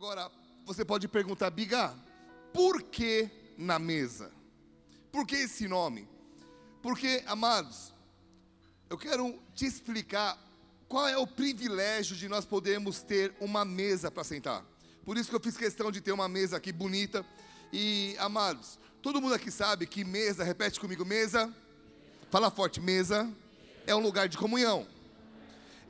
[0.00, 0.32] Agora,
[0.64, 1.94] você pode perguntar, Biga,
[2.54, 4.32] por que na mesa?
[5.12, 6.08] Por que esse nome?
[6.80, 7.92] Porque, amados,
[8.88, 10.38] eu quero te explicar
[10.88, 14.64] qual é o privilégio de nós podermos ter uma mesa para sentar.
[15.04, 17.22] Por isso que eu fiz questão de ter uma mesa aqui bonita.
[17.70, 21.54] E, amados, todo mundo aqui sabe que mesa, repete comigo, mesa,
[22.30, 23.30] fala forte, mesa
[23.86, 24.86] é um lugar de comunhão.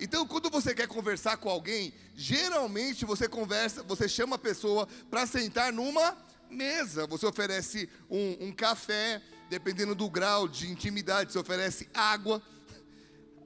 [0.02, 5.26] Então, quando você quer conversar com alguém, geralmente você conversa, você chama a pessoa para
[5.26, 6.16] sentar numa
[6.50, 7.06] mesa.
[7.06, 9.20] Você oferece um, um, café,
[9.50, 12.42] dependendo do grau de intimidade, você oferece água.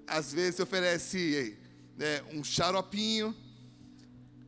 [0.07, 1.59] Às vezes você oferece
[1.99, 3.35] né, um xaropinho.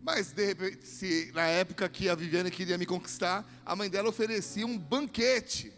[0.01, 4.09] Mas de repente, se na época que a Viviane queria me conquistar, a mãe dela
[4.09, 5.73] oferecia um banquete.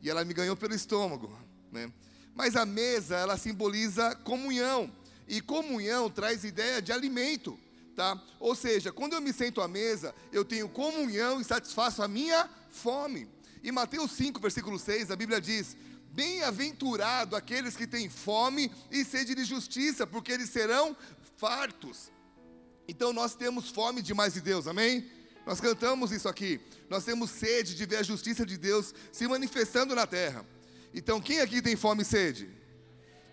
[0.00, 1.38] E ela me ganhou pelo estômago.
[1.70, 1.92] Né?
[2.34, 4.90] Mas a mesa, ela simboliza comunhão.
[5.28, 7.58] E comunhão traz ideia de alimento,
[7.94, 8.20] tá?
[8.38, 12.48] Ou seja, quando eu me sento à mesa, eu tenho comunhão e satisfaço a minha
[12.70, 13.28] fome.
[13.62, 15.76] E Mateus 5, versículo 6, a Bíblia diz:
[16.10, 20.96] Bem-aventurado aqueles que têm fome e sede de justiça, porque eles serão
[21.36, 22.10] fartos.
[22.86, 25.08] Então nós temos fome de mais de Deus, amém?
[25.46, 26.60] Nós cantamos isso aqui.
[26.88, 30.44] Nós temos sede de ver a justiça de Deus se manifestando na terra.
[30.94, 32.48] Então, quem aqui tem fome e sede?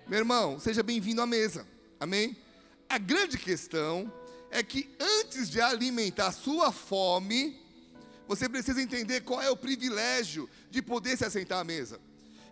[0.08, 1.68] Meu irmão, seja bem-vindo à mesa.
[2.00, 2.38] Amém?
[2.88, 4.12] A grande questão
[4.50, 7.60] é que antes de alimentar a sua fome,
[8.28, 12.00] você precisa entender qual é o privilégio de poder se assentar à mesa.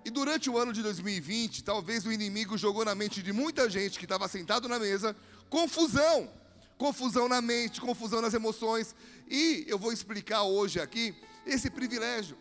[0.03, 3.98] E durante o ano de 2020, talvez o inimigo jogou na mente de muita gente
[3.98, 5.16] que estava sentado na mesa
[5.50, 6.30] confusão.
[6.78, 8.94] Confusão na mente, confusão nas emoções.
[9.30, 12.38] E eu vou explicar hoje aqui esse privilégio.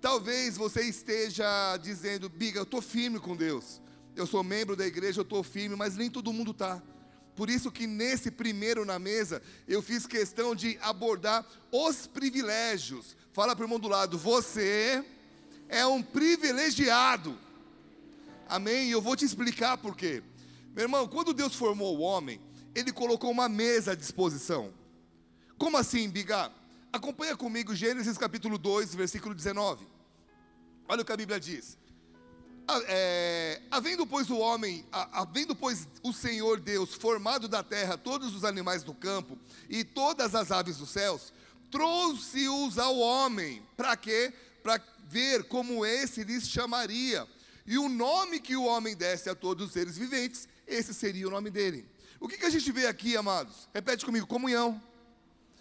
[0.00, 3.80] Talvez você esteja dizendo, Biga, eu estou firme com Deus
[4.20, 6.82] eu sou membro da igreja, eu estou firme, mas nem todo mundo está.
[7.34, 13.16] Por isso que nesse primeiro na mesa, eu fiz questão de abordar os privilégios.
[13.32, 15.04] Fala para o irmão do lado, você
[15.68, 17.38] é um privilegiado.
[18.48, 18.88] Amém?
[18.88, 20.22] E eu vou te explicar por quê.
[20.74, 22.40] Meu irmão, quando Deus formou o homem,
[22.74, 24.72] Ele colocou uma mesa à disposição.
[25.56, 26.50] Como assim, Biga?
[26.92, 29.86] Acompanha comigo Gênesis capítulo 2, versículo 19.
[30.88, 31.78] Olha o que a Bíblia diz.
[32.70, 38.34] Ah, é, havendo pois o homem, havendo pois o Senhor Deus formado da terra todos
[38.36, 39.38] os animais do campo
[39.70, 41.32] e todas as aves dos céus,
[41.70, 44.34] trouxe-os ao homem, para quê?
[44.62, 47.26] Para ver como esse lhes chamaria.
[47.66, 51.30] E o nome que o homem desse a todos os seres viventes, esse seria o
[51.30, 51.88] nome dele.
[52.20, 53.66] O que, que a gente vê aqui, amados?
[53.72, 54.78] Repete comigo: comunhão.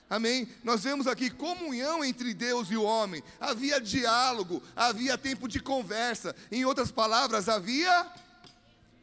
[0.09, 0.47] Amém?
[0.63, 3.21] Nós vemos aqui comunhão entre Deus e o homem.
[3.39, 6.35] Havia diálogo, havia tempo de conversa.
[6.51, 8.09] Em outras palavras, havia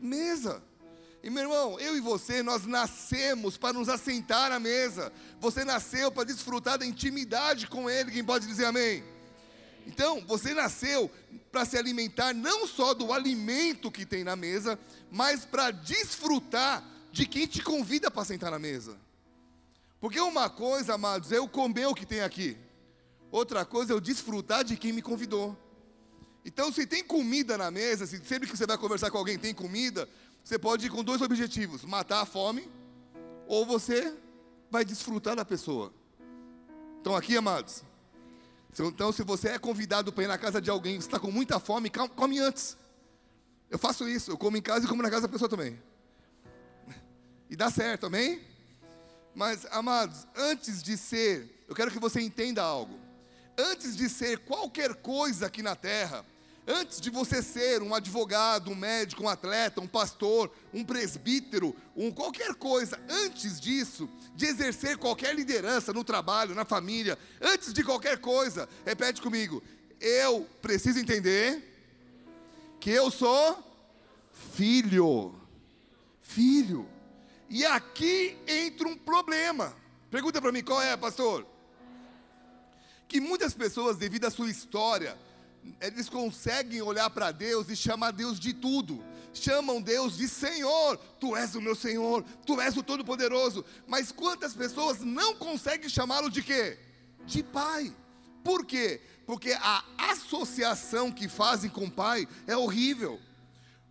[0.01, 0.63] mesa.
[1.23, 5.13] E meu irmão, eu e você, nós nascemos para nos assentar à mesa.
[5.41, 8.11] Você nasceu para desfrutar da intimidade com Ele.
[8.11, 9.05] Quem pode dizer amém?
[9.87, 11.11] Então, você nasceu
[11.53, 14.79] para se alimentar não só do alimento que tem na mesa,
[15.11, 16.83] mas para desfrutar
[17.13, 18.99] de quem te convida para sentar na mesa.
[20.05, 22.59] Porque uma coisa, amados, é eu comer o que tem aqui.
[23.31, 25.57] Outra coisa é eu desfrutar de quem me convidou.
[26.45, 29.55] Então, se tem comida na mesa, se sempre que você vai conversar com alguém tem
[29.55, 30.07] comida,
[30.45, 32.71] você pode ir com dois objetivos: matar a fome,
[33.47, 34.15] ou você
[34.71, 35.91] vai desfrutar da pessoa.
[36.99, 37.83] Estão aqui, amados?
[38.79, 41.59] Então, se você é convidado para ir na casa de alguém, você está com muita
[41.59, 42.77] fome, come antes.
[43.71, 45.83] Eu faço isso, eu como em casa e como na casa da pessoa também.
[47.49, 48.53] E dá certo, amém?
[49.35, 52.99] Mas, amados, antes de ser, eu quero que você entenda algo.
[53.57, 56.25] Antes de ser qualquer coisa aqui na terra,
[56.67, 62.11] antes de você ser um advogado, um médico, um atleta, um pastor, um presbítero, um
[62.11, 68.19] qualquer coisa, antes disso, de exercer qualquer liderança no trabalho, na família, antes de qualquer
[68.19, 69.63] coisa, repete comigo,
[70.01, 71.73] eu preciso entender
[72.81, 73.63] que eu sou
[74.53, 75.35] filho.
[76.21, 76.94] Filho.
[77.55, 79.73] E aqui entra um problema.
[80.11, 81.47] Pergunta para mim qual é, pastor?
[83.07, 85.17] Que muitas pessoas, devido à sua história,
[85.81, 89.01] eles conseguem olhar para Deus e chamar Deus de tudo.
[89.33, 90.97] Chamam Deus de Senhor.
[91.21, 93.65] Tu és o meu Senhor, tu és o Todo-Poderoso.
[93.87, 96.77] Mas quantas pessoas não conseguem chamá-lo de quê?
[97.25, 97.95] De Pai.
[98.43, 99.01] Por quê?
[99.25, 103.21] Porque a associação que fazem com o Pai é horrível.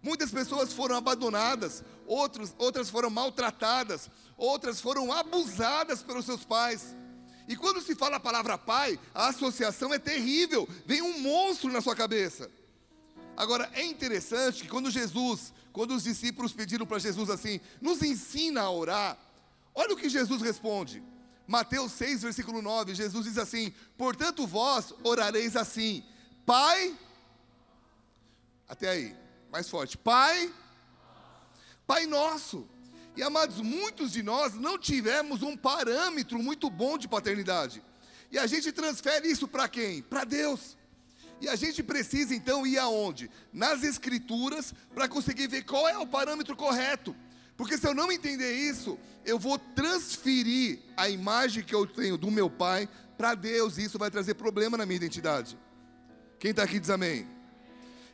[0.03, 6.93] Muitas pessoas foram abandonadas, outros, outras foram maltratadas, outras foram abusadas pelos seus pais.
[7.47, 11.81] E quando se fala a palavra pai, a associação é terrível, vem um monstro na
[11.81, 12.51] sua cabeça.
[13.35, 18.61] Agora, é interessante que quando Jesus, quando os discípulos pediram para Jesus assim, nos ensina
[18.61, 19.17] a orar,
[19.73, 21.01] olha o que Jesus responde.
[21.47, 26.03] Mateus 6, versículo 9, Jesus diz assim: Portanto, vós orareis assim,
[26.45, 26.97] Pai,
[28.67, 29.22] até aí,
[29.53, 30.51] mais forte, Pai,
[31.85, 32.67] Pai nosso.
[33.15, 37.83] E amados, muitos de nós não tivemos um parâmetro muito bom de paternidade.
[38.31, 40.01] E a gente transfere isso para quem?
[40.01, 40.75] Para Deus.
[41.39, 43.29] E a gente precisa então ir aonde?
[43.53, 47.15] Nas escrituras para conseguir ver qual é o parâmetro correto.
[47.55, 52.31] Porque se eu não entender isso, eu vou transferir a imagem que eu tenho do
[52.31, 55.55] meu pai para Deus, e isso vai trazer problema na minha identidade.
[56.39, 57.27] Quem está aqui diz amém.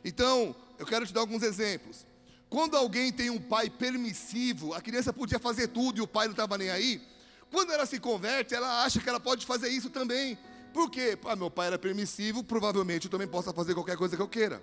[0.04, 2.06] Então, eu quero te dar alguns exemplos.
[2.48, 6.32] Quando alguém tem um pai permissivo, a criança podia fazer tudo e o pai não
[6.32, 7.02] estava nem aí.
[7.50, 10.38] Quando ela se converte, ela acha que ela pode fazer isso também.
[10.72, 11.18] Por quê?
[11.26, 14.62] Ah, meu pai era permissivo, provavelmente eu também possa fazer qualquer coisa que eu queira.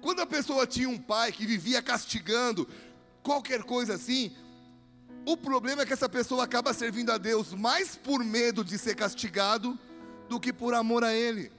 [0.00, 2.68] Quando a pessoa tinha um pai que vivia castigando,
[3.20, 4.32] qualquer coisa assim,
[5.26, 8.94] o problema é que essa pessoa acaba servindo a Deus mais por medo de ser
[8.94, 9.76] castigado
[10.28, 11.50] do que por amor a Ele.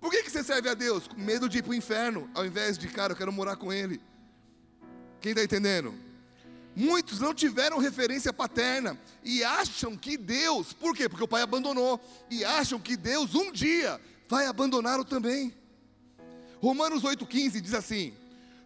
[0.00, 1.08] Por que, que você serve a Deus?
[1.08, 3.72] Com medo de ir para o inferno, ao invés de, cara, eu quero morar com
[3.72, 4.00] Ele.
[5.20, 5.94] Quem está entendendo?
[6.74, 11.08] Muitos não tiveram referência paterna e acham que Deus, por quê?
[11.08, 11.98] Porque o pai abandonou,
[12.30, 13.98] e acham que Deus um dia
[14.28, 15.54] vai abandoná-lo também.
[16.60, 18.12] Romanos 8,15 diz assim: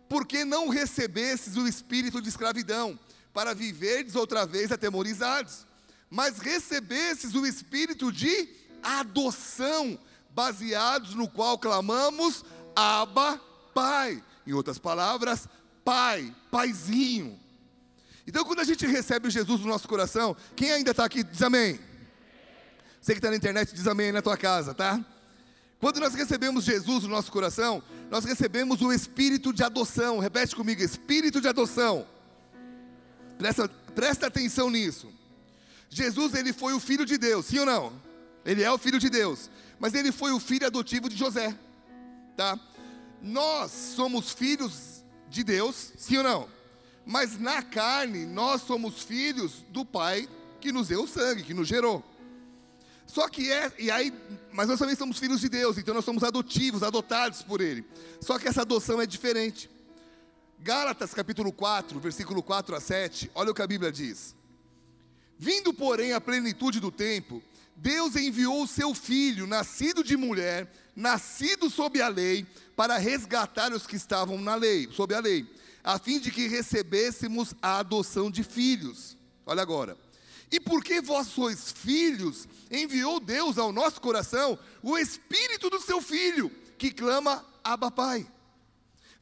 [0.09, 2.99] Porque não recebestes o espírito de escravidão,
[3.32, 5.67] para viverdes outra vez atemorizados,
[6.09, 8.49] mas recebestes o espírito de
[8.82, 9.99] adoção,
[10.35, 12.44] baseados no qual clamamos,
[12.75, 13.41] Abba,
[13.75, 14.23] Pai.
[14.47, 15.49] Em outras palavras,
[15.85, 17.38] Pai, Paizinho.
[18.27, 21.79] Então, quando a gente recebe Jesus no nosso coração, quem ainda está aqui diz amém.
[23.00, 25.05] Você que está na internet diz amém na tua casa, tá?
[25.81, 30.19] Quando nós recebemos Jesus no nosso coração, nós recebemos o espírito de adoção.
[30.19, 32.06] Repete comigo: espírito de adoção.
[33.38, 35.11] Presta, presta atenção nisso.
[35.88, 37.93] Jesus, ele foi o filho de Deus, sim ou não?
[38.44, 39.50] Ele é o filho de Deus,
[39.81, 41.59] mas ele foi o filho adotivo de José,
[42.37, 42.61] tá?
[43.23, 46.49] Nós somos filhos de Deus, sim ou não?
[47.05, 50.29] Mas na carne, nós somos filhos do Pai
[50.61, 52.05] que nos deu o sangue, que nos gerou.
[53.06, 54.12] Só que é, e aí,
[54.53, 57.85] mas nós também somos filhos de Deus, então nós somos adotivos, adotados por Ele.
[58.21, 59.69] Só que essa adoção é diferente.
[60.61, 64.37] Gálatas capítulo 4, versículo 4 a 7, olha o que a Bíblia diz.
[65.38, 67.43] Vindo, porém, a plenitude do tempo,
[67.81, 72.47] Deus enviou o seu filho, nascido de mulher, nascido sob a lei,
[72.77, 75.47] para resgatar os que estavam na lei, sob a lei,
[75.82, 79.17] a fim de que recebêssemos a adoção de filhos.
[79.47, 79.97] Olha agora.
[80.53, 86.50] E porque vós sois filhos, enviou Deus ao nosso coração o espírito do seu filho,
[86.77, 88.31] que clama: Abba, Pai.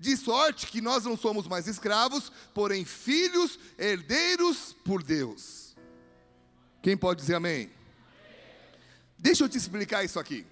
[0.01, 5.77] De sorte que nós não somos mais escravos, porém filhos, herdeiros por Deus.
[6.83, 7.78] Quem pode dizer amém?
[9.19, 10.47] Deixa eu te explicar isso aqui.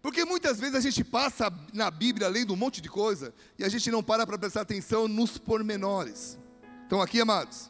[0.00, 3.68] Porque muitas vezes a gente passa na Bíblia lendo um monte de coisa e a
[3.68, 6.38] gente não para para prestar atenção nos pormenores.
[6.84, 7.68] Estão aqui, amados?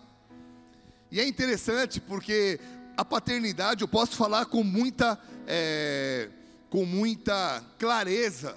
[1.11, 2.61] E é interessante porque
[2.97, 6.29] a paternidade eu posso falar com muita, é,
[6.69, 8.55] com muita clareza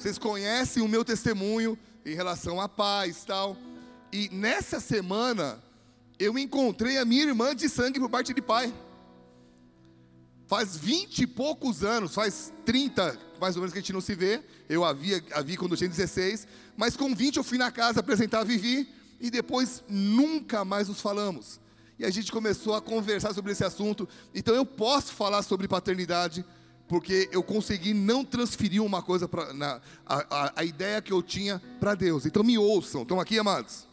[0.00, 3.54] vocês conhecem o meu testemunho em relação à paz tal.
[4.10, 5.62] E nessa semana
[6.18, 8.72] eu encontrei a minha irmã de sangue por parte de pai.
[10.50, 14.16] Faz vinte e poucos anos, faz 30 mais ou menos que a gente não se
[14.16, 14.42] vê.
[14.68, 16.44] Eu a vi, a vi quando eu tinha 16.
[16.76, 18.92] Mas com 20 eu fui na casa apresentar a Vivi.
[19.20, 21.60] E depois nunca mais nos falamos.
[21.96, 24.08] E a gente começou a conversar sobre esse assunto.
[24.34, 26.44] Então eu posso falar sobre paternidade
[26.88, 31.62] porque eu consegui não transferir uma coisa para a, a, a ideia que eu tinha
[31.78, 32.26] para Deus.
[32.26, 33.86] Então me ouçam, estão aqui, amados?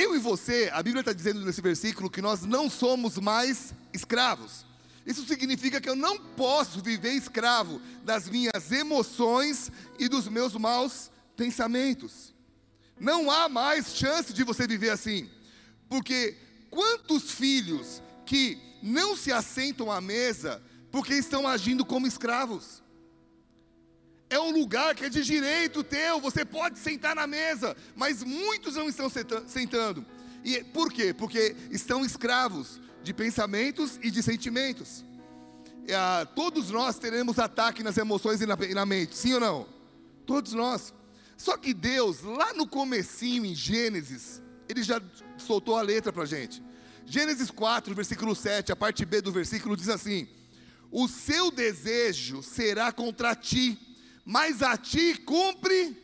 [0.00, 4.64] Eu e você, a Bíblia está dizendo nesse versículo que nós não somos mais escravos.
[5.04, 11.10] Isso significa que eu não posso viver escravo das minhas emoções e dos meus maus
[11.36, 12.32] pensamentos.
[12.98, 15.28] Não há mais chance de você viver assim.
[15.86, 16.34] Porque
[16.70, 22.82] quantos filhos que não se assentam à mesa porque estão agindo como escravos.
[24.30, 28.76] É um lugar que é de direito teu, você pode sentar na mesa, mas muitos
[28.76, 29.10] não estão
[29.46, 30.06] sentando.
[30.44, 31.12] E por quê?
[31.12, 35.04] Porque estão escravos de pensamentos e de sentimentos.
[35.88, 39.68] É, todos nós teremos ataque nas emoções e na, e na mente, sim ou não?
[40.24, 40.94] Todos nós.
[41.36, 45.02] Só que Deus, lá no comecinho, em Gênesis, Ele já
[45.38, 46.62] soltou a letra para a gente.
[47.04, 50.28] Gênesis 4, versículo 7, a parte B do versículo diz assim:
[50.88, 53.76] O seu desejo será contra ti,
[54.30, 56.00] mas a ti cumpre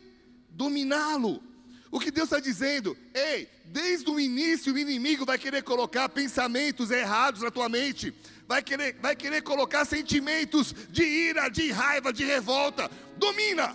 [0.49, 1.41] dominá-lo.
[1.89, 6.91] O que Deus está dizendo, ei, desde o início o inimigo vai querer colocar pensamentos
[6.91, 8.13] errados na tua mente,
[8.45, 12.91] vai querer, vai querer colocar sentimentos de ira, de raiva, de revolta.
[13.15, 13.73] Domina!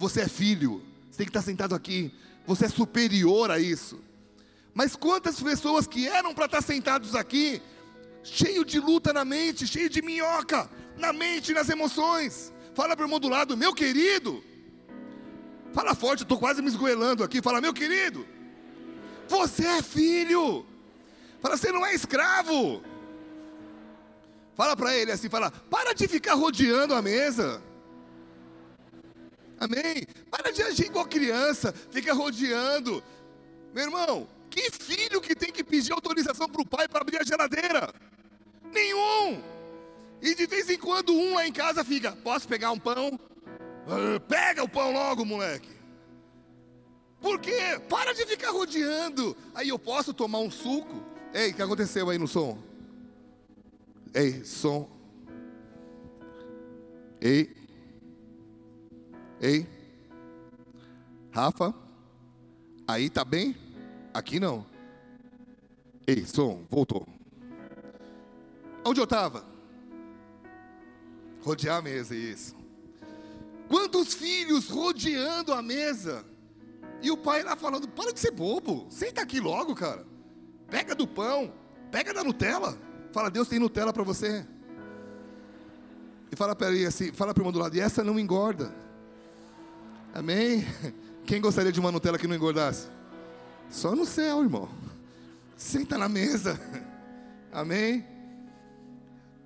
[0.00, 2.12] Você é filho, você tem que estar sentado aqui,
[2.44, 4.02] você é superior a isso.
[4.74, 7.62] Mas quantas pessoas que eram para estar sentados aqui,
[8.24, 12.52] cheio de luta na mente, cheio de minhoca na mente, nas emoções.
[12.76, 14.44] Fala para o irmão do lado, meu querido.
[15.72, 17.40] Fala forte, eu estou quase me esgoelando aqui.
[17.40, 18.26] Fala, meu querido,
[19.26, 20.66] você é filho.
[21.40, 22.82] Fala, você não é escravo.
[24.54, 27.62] Fala para ele assim, fala, para de ficar rodeando a mesa.
[29.58, 30.06] Amém?
[30.30, 33.02] Para de agir igual criança, fica rodeando.
[33.72, 37.24] Meu irmão, que filho que tem que pedir autorização para o pai para abrir a
[37.24, 37.90] geladeira?
[38.70, 39.55] Nenhum.
[40.20, 43.18] E de vez em quando um lá em casa fica: Posso pegar um pão?
[43.86, 45.68] Ah, pega o pão logo, moleque.
[47.20, 47.80] Por quê?
[47.88, 49.36] Para de ficar rodeando.
[49.54, 51.02] Aí eu posso tomar um suco?
[51.32, 52.58] Ei, o que aconteceu aí no som?
[54.14, 54.88] Ei, som.
[57.20, 57.54] Ei.
[59.40, 59.66] Ei.
[61.30, 61.74] Rafa.
[62.88, 63.56] Aí tá bem?
[64.14, 64.64] Aqui não.
[66.06, 67.06] Ei, som, voltou.
[68.84, 69.55] Onde eu estava?
[71.46, 72.56] Rodear a mesa, isso.
[73.68, 76.24] Quantos filhos rodeando a mesa?
[77.00, 80.04] E o pai lá falando: para de ser bobo, senta aqui logo, cara.
[80.68, 81.52] Pega do pão,
[81.92, 82.76] pega da Nutella.
[83.12, 84.44] Fala, Deus tem Nutella para você.
[86.32, 88.74] E fala para ele assim, fala para o irmão do lado, e essa não engorda.
[90.12, 90.66] Amém?
[91.24, 92.88] Quem gostaria de uma Nutella que não engordasse?
[93.70, 94.68] Só no céu, irmão.
[95.56, 96.60] Senta na mesa.
[97.52, 98.04] Amém?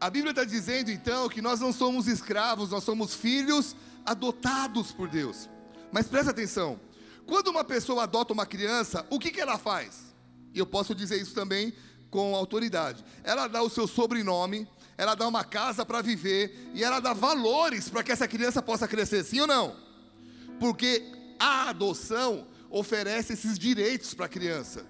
[0.01, 3.77] A Bíblia está dizendo então que nós não somos escravos, nós somos filhos
[4.07, 5.47] adotados por Deus.
[5.93, 6.81] Mas presta atenção:
[7.27, 10.15] quando uma pessoa adota uma criança, o que, que ela faz?
[10.55, 11.75] E eu posso dizer isso também
[12.11, 13.05] com autoridade.
[13.23, 14.67] Ela dá o seu sobrenome,
[14.97, 18.89] ela dá uma casa para viver e ela dá valores para que essa criança possa
[18.89, 19.77] crescer, sim ou não?
[20.59, 21.05] Porque
[21.39, 24.87] a adoção oferece esses direitos para a criança.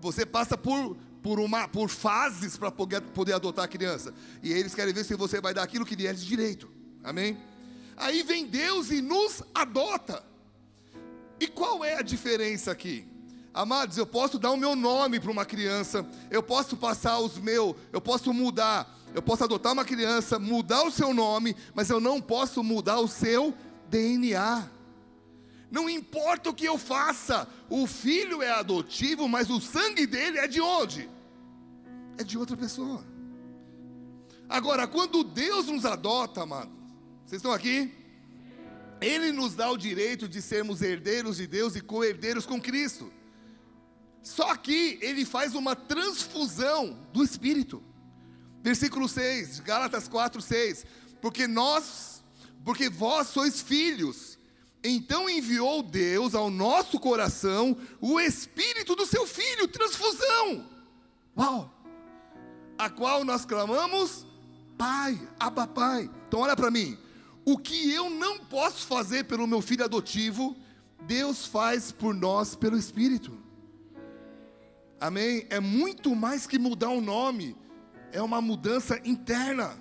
[0.00, 4.14] Você passa por por, uma, por fases para poder, poder adotar a criança.
[4.42, 6.70] E eles querem ver se você vai dar aquilo que lhe é de direito.
[7.02, 7.38] Amém?
[7.96, 10.24] Aí vem Deus e nos adota.
[11.40, 13.06] E qual é a diferença aqui?
[13.52, 17.74] Amados, eu posso dar o meu nome para uma criança, eu posso passar os meus,
[17.92, 22.20] eu posso mudar, eu posso adotar uma criança, mudar o seu nome, mas eu não
[22.20, 23.54] posso mudar o seu
[23.88, 24.77] DNA.
[25.70, 30.48] Não importa o que eu faça, o filho é adotivo, mas o sangue dele é
[30.48, 31.08] de onde?
[32.16, 33.04] É de outra pessoa.
[34.48, 36.70] Agora, quando Deus nos adota, amado,
[37.26, 37.92] vocês estão aqui?
[39.00, 43.12] Ele nos dá o direito de sermos herdeiros de Deus e co-herdeiros com Cristo.
[44.22, 47.82] Só que ele faz uma transfusão do Espírito.
[48.62, 50.86] Versículo 6, Gálatas 4, 6.
[51.20, 52.24] Porque nós,
[52.64, 54.37] porque vós sois filhos
[54.88, 60.66] então enviou Deus ao nosso coração o Espírito do seu Filho, transfusão.
[61.36, 61.74] Uau!
[62.78, 64.26] A qual nós clamamos,
[64.76, 66.10] Pai, Abba Pai.
[66.26, 66.96] Então olha para mim.
[67.44, 70.56] O que eu não posso fazer pelo meu filho adotivo,
[71.02, 73.36] Deus faz por nós pelo Espírito.
[75.00, 75.46] Amém?
[75.50, 77.56] É muito mais que mudar o um nome,
[78.12, 79.76] é uma mudança interna.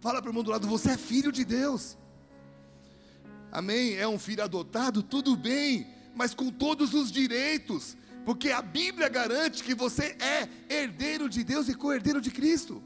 [0.00, 1.96] Fala para o irmão do lado, você é filho de Deus
[3.54, 9.08] amém, é um filho adotado, tudo bem, mas com todos os direitos, porque a Bíblia
[9.08, 12.82] garante que você é herdeiro de Deus e co-herdeiro de Cristo.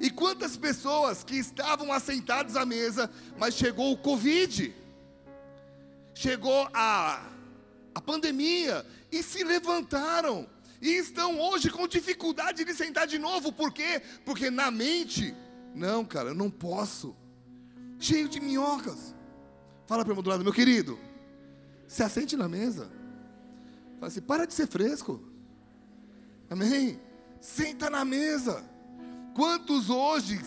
[0.00, 4.72] E quantas pessoas que estavam assentadas à mesa, mas chegou o Covid,
[6.14, 7.28] chegou a,
[7.92, 10.48] a pandemia, e se levantaram,
[10.80, 14.00] e estão hoje com dificuldade de sentar de novo, por quê?
[14.24, 15.34] Porque na mente,
[15.74, 17.16] não, cara, eu não posso,
[17.98, 19.17] cheio de minhocas.
[19.88, 20.98] Fala para o irmão do lado, meu querido,
[21.86, 22.90] se assente na mesa.
[23.94, 25.18] Fala assim, para de ser fresco.
[26.50, 27.00] Amém?
[27.40, 28.62] Senta na mesa.
[29.34, 30.42] Quantos hoje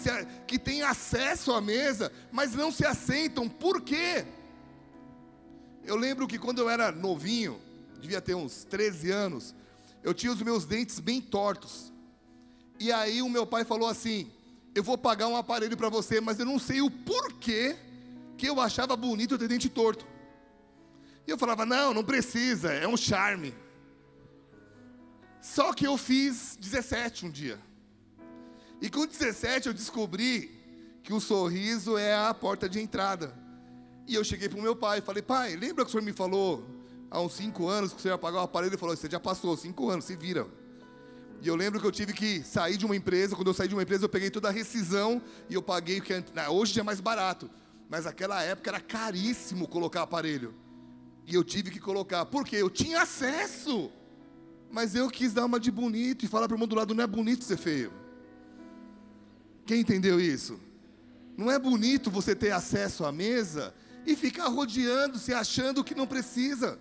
[0.45, 4.27] que têm acesso à mesa, mas não se assentam, por quê?
[5.83, 7.59] Eu lembro que quando eu era novinho,
[7.99, 9.55] devia ter uns 13 anos,
[10.03, 11.91] eu tinha os meus dentes bem tortos.
[12.79, 14.31] E aí o meu pai falou assim:
[14.75, 17.75] Eu vou pagar um aparelho para você, mas eu não sei o porquê
[18.41, 20.03] que eu achava bonito ter dente torto.
[21.27, 23.53] E eu falava: não, não precisa, é um charme.
[25.39, 27.59] Só que eu fiz 17 um dia.
[28.81, 30.59] E com 17 eu descobri
[31.03, 33.31] que o sorriso é a porta de entrada.
[34.07, 36.11] E eu cheguei para o meu pai e falei: pai, lembra que o senhor me
[36.11, 36.67] falou
[37.11, 39.55] há uns cinco anos, que você ia pagar o aparelho, ele falou: Você já passou
[39.55, 40.47] cinco anos, se vira.
[41.43, 43.35] E eu lembro que eu tive que sair de uma empresa.
[43.35, 46.01] Quando eu saí de uma empresa, eu peguei toda a rescisão e eu paguei o
[46.01, 46.13] que
[46.49, 47.47] hoje é mais barato.
[47.91, 50.55] Mas naquela época era caríssimo colocar aparelho.
[51.27, 52.25] E eu tive que colocar.
[52.25, 53.91] Porque eu tinha acesso.
[54.71, 57.03] Mas eu quis dar uma de bonito e falar para o irmão do lado: não
[57.03, 57.91] é bonito ser feio.
[59.65, 60.57] Quem entendeu isso?
[61.35, 63.73] Não é bonito você ter acesso à mesa
[64.05, 66.79] e ficar rodeando, se achando que não precisa.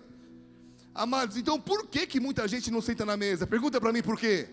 [0.95, 3.45] Amados, então por que, que muita gente não senta na mesa?
[3.45, 4.47] Pergunta para mim por quê.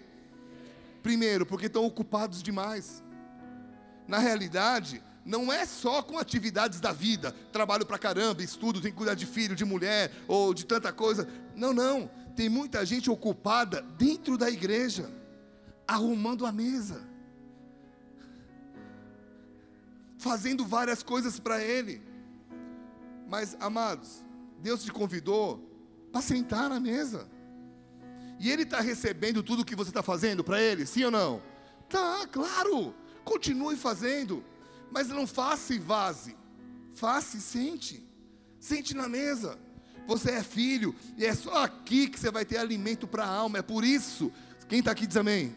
[1.04, 3.00] Primeiro, porque estão ocupados demais.
[4.08, 8.96] Na realidade, não é só com atividades da vida, trabalho para caramba, estudo, tem que
[8.96, 11.28] cuidar de filho, de mulher ou de tanta coisa.
[11.54, 12.10] Não, não.
[12.34, 15.12] Tem muita gente ocupada dentro da igreja,
[15.86, 17.06] arrumando a mesa,
[20.16, 22.00] fazendo várias coisas para Ele.
[23.28, 24.24] Mas, amados,
[24.62, 25.62] Deus te convidou
[26.10, 27.28] para sentar na mesa.
[28.40, 31.42] E Ele está recebendo tudo que você está fazendo para Ele, sim ou não?
[31.86, 32.94] Tá, claro.
[33.24, 34.42] Continue fazendo.
[34.90, 36.36] Mas não faça e vaze.
[36.94, 38.02] Faça e sente.
[38.58, 39.58] Sente na mesa.
[40.06, 43.58] Você é filho, e é só aqui que você vai ter alimento para a alma.
[43.58, 44.32] É por isso.
[44.66, 45.54] Quem está aqui diz amém.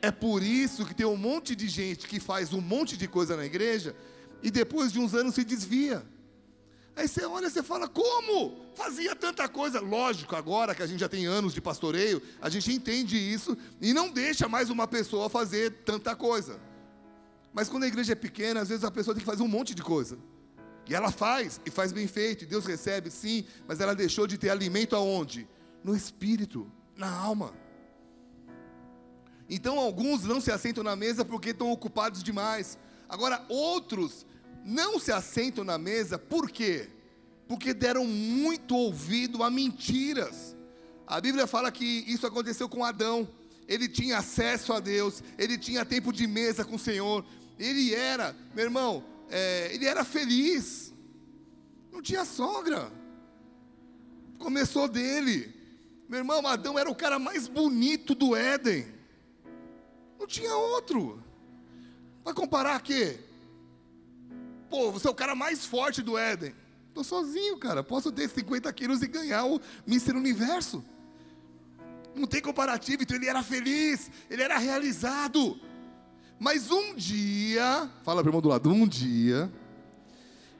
[0.00, 3.36] É por isso que tem um monte de gente que faz um monte de coisa
[3.36, 3.96] na igreja
[4.42, 6.04] e depois de uns anos se desvia.
[6.94, 8.64] Aí você olha e você fala, como?
[8.74, 9.80] Fazia tanta coisa.
[9.80, 13.92] Lógico, agora que a gente já tem anos de pastoreio, a gente entende isso e
[13.92, 16.60] não deixa mais uma pessoa fazer tanta coisa.
[17.54, 19.74] Mas quando a igreja é pequena, às vezes a pessoa tem que fazer um monte
[19.74, 20.18] de coisa.
[20.86, 24.36] E ela faz, e faz bem feito, e Deus recebe, sim, mas ela deixou de
[24.36, 25.48] ter alimento aonde?
[25.82, 27.54] No espírito, na alma.
[29.48, 32.76] Então alguns não se assentam na mesa porque estão ocupados demais.
[33.08, 34.26] Agora outros
[34.64, 36.88] não se assentam na mesa, por quê?
[37.46, 40.56] Porque deram muito ouvido a mentiras.
[41.06, 43.28] A Bíblia fala que isso aconteceu com Adão.
[43.68, 47.24] Ele tinha acesso a Deus, ele tinha tempo de mesa com o Senhor.
[47.58, 50.92] Ele era, meu irmão, é, ele era feliz.
[51.92, 52.90] Não tinha sogra.
[54.38, 55.54] Começou dele.
[56.08, 58.86] Meu irmão, Adão era o cara mais bonito do Éden.
[60.18, 61.22] Não tinha outro.
[62.22, 63.18] Vai comparar quê?
[64.68, 66.54] Pô, você é o cara mais forte do Éden.
[66.88, 67.82] Estou sozinho, cara.
[67.82, 70.84] Posso ter 50 quilos e ganhar o Mister Universo.
[72.14, 73.02] Não tem comparativo.
[73.02, 75.60] Então ele era feliz, ele era realizado.
[76.44, 79.50] Mas um dia, fala para o irmão do lado, um dia,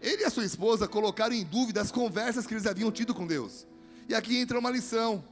[0.00, 3.26] ele e a sua esposa colocaram em dúvida as conversas que eles haviam tido com
[3.26, 3.66] Deus.
[4.08, 5.22] E aqui entra uma lição.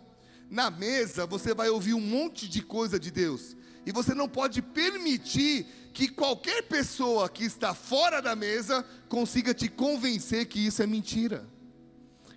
[0.51, 3.57] Na mesa você vai ouvir um monte de coisa de Deus.
[3.87, 9.71] E você não pode permitir que qualquer pessoa que está fora da mesa consiga te
[9.71, 11.49] convencer que isso é mentira.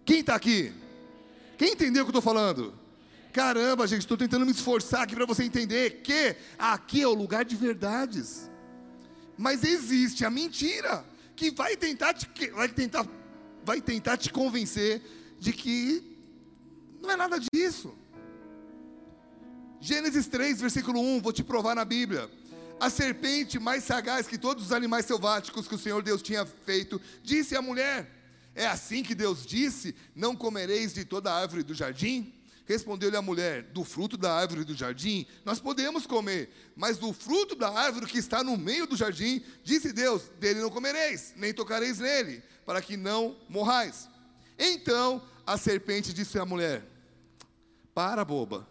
[0.06, 0.71] Quem está aqui?
[1.58, 2.73] Quem entendeu o que eu estou falando?
[3.36, 7.43] Caramba, gente, estou tentando me esforçar aqui para você entender que aqui é o lugar
[7.43, 8.50] de verdades.
[9.38, 13.06] Mas existe a mentira que vai tentar te, vai tentar,
[13.62, 15.02] vai tentar te convencer
[15.38, 16.17] de que
[17.02, 17.93] não é nada disso.
[19.82, 22.32] Gênesis 3, versículo 1, vou te provar na Bíblia.
[22.80, 27.02] A serpente mais sagaz que todos os animais selváticos que o Senhor Deus tinha feito,
[27.21, 28.10] disse à mulher:
[28.56, 32.34] É assim que Deus disse: Não comereis de toda a árvore do jardim?
[32.65, 37.56] Respondeu-lhe a mulher: Do fruto da árvore do jardim nós podemos comer, mas do fruto
[37.56, 41.99] da árvore que está no meio do jardim, disse Deus: Dele não comereis, nem tocareis
[41.99, 44.10] nele, para que não morrais.
[44.58, 46.84] Então a serpente disse à mulher:
[47.93, 48.67] Para, boba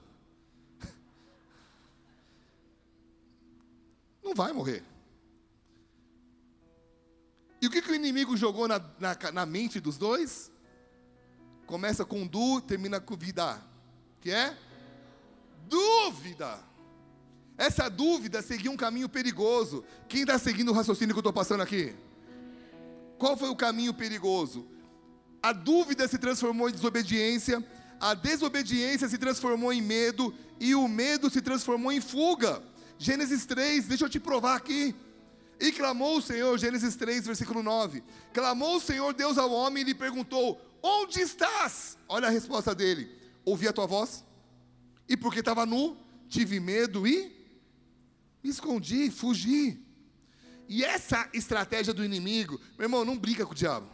[4.25, 4.83] não vai morrer.
[7.61, 10.51] E o que, que o inimigo jogou na, na, na mente dos dois?
[11.67, 13.63] Começa com du, termina com vida.
[14.25, 14.57] Que é?
[15.69, 16.59] Dúvida.
[17.59, 19.85] Essa dúvida seguia um caminho perigoso.
[20.09, 21.95] Quem está seguindo o raciocínio que eu estou passando aqui?
[23.19, 24.67] Qual foi o caminho perigoso?
[25.43, 27.63] A dúvida se transformou em desobediência,
[28.01, 32.63] a desobediência se transformou em medo, e o medo se transformou em fuga.
[32.97, 34.95] Gênesis 3, deixa eu te provar aqui.
[35.61, 38.03] E clamou o Senhor, Gênesis 3, versículo 9.
[38.33, 41.99] Clamou o Senhor Deus ao homem e lhe perguntou: Onde estás?
[42.09, 44.25] Olha a resposta dele: Ouvi a tua voz,
[45.09, 45.97] e porque estava nu,
[46.29, 47.33] tive medo e
[48.43, 49.81] me escondi, fugi.
[50.69, 53.89] E essa estratégia do inimigo, meu irmão, não brinca com o diabo.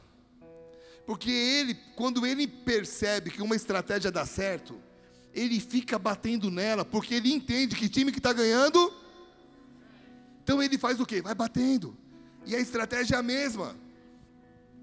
[1.05, 4.81] Porque ele, quando ele percebe que uma estratégia dá certo,
[5.35, 8.93] ele fica batendo nela, porque ele entende que time que está ganhando,
[10.43, 11.21] então ele faz o quê?
[11.21, 11.97] Vai batendo.
[12.47, 13.77] E a estratégia é a mesma.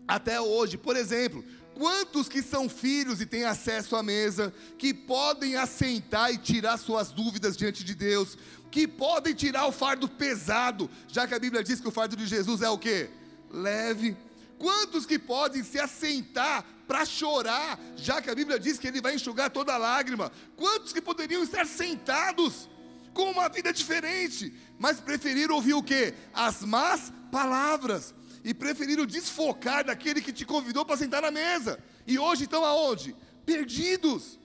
[0.08, 1.44] Até hoje, por exemplo,
[1.78, 7.12] Quantos que são filhos e têm acesso à mesa, que podem assentar e tirar suas
[7.12, 8.36] dúvidas diante de Deus,
[8.72, 12.26] que podem tirar o fardo pesado, já que a Bíblia diz que o fardo de
[12.26, 13.12] Jesus é o que?
[13.52, 14.18] Leve.
[14.58, 19.14] Quantos que podem se assentar para chorar, já que a Bíblia diz que Ele vai
[19.14, 20.32] enxugar toda lágrima?
[20.56, 22.68] Quantos que poderiam estar sentados
[23.14, 26.12] com uma vida diferente, mas preferiram ouvir o que?
[26.34, 28.16] As más palavras
[28.48, 31.78] e preferiram desfocar daquele que te convidou para sentar na mesa.
[32.08, 33.14] E hoje estão aonde?
[33.46, 34.40] Perdidos,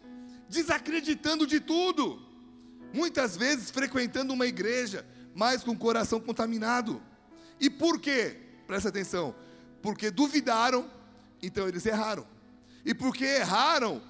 [0.49, 2.21] desacreditando de tudo.
[2.93, 7.01] Muitas vezes frequentando uma igreja, mas com o coração contaminado.
[7.61, 8.39] E por quê?
[8.67, 9.37] Presta atenção.
[9.81, 10.91] Porque duvidaram,
[11.41, 12.27] então eles erraram.
[12.85, 14.03] E porque erraram,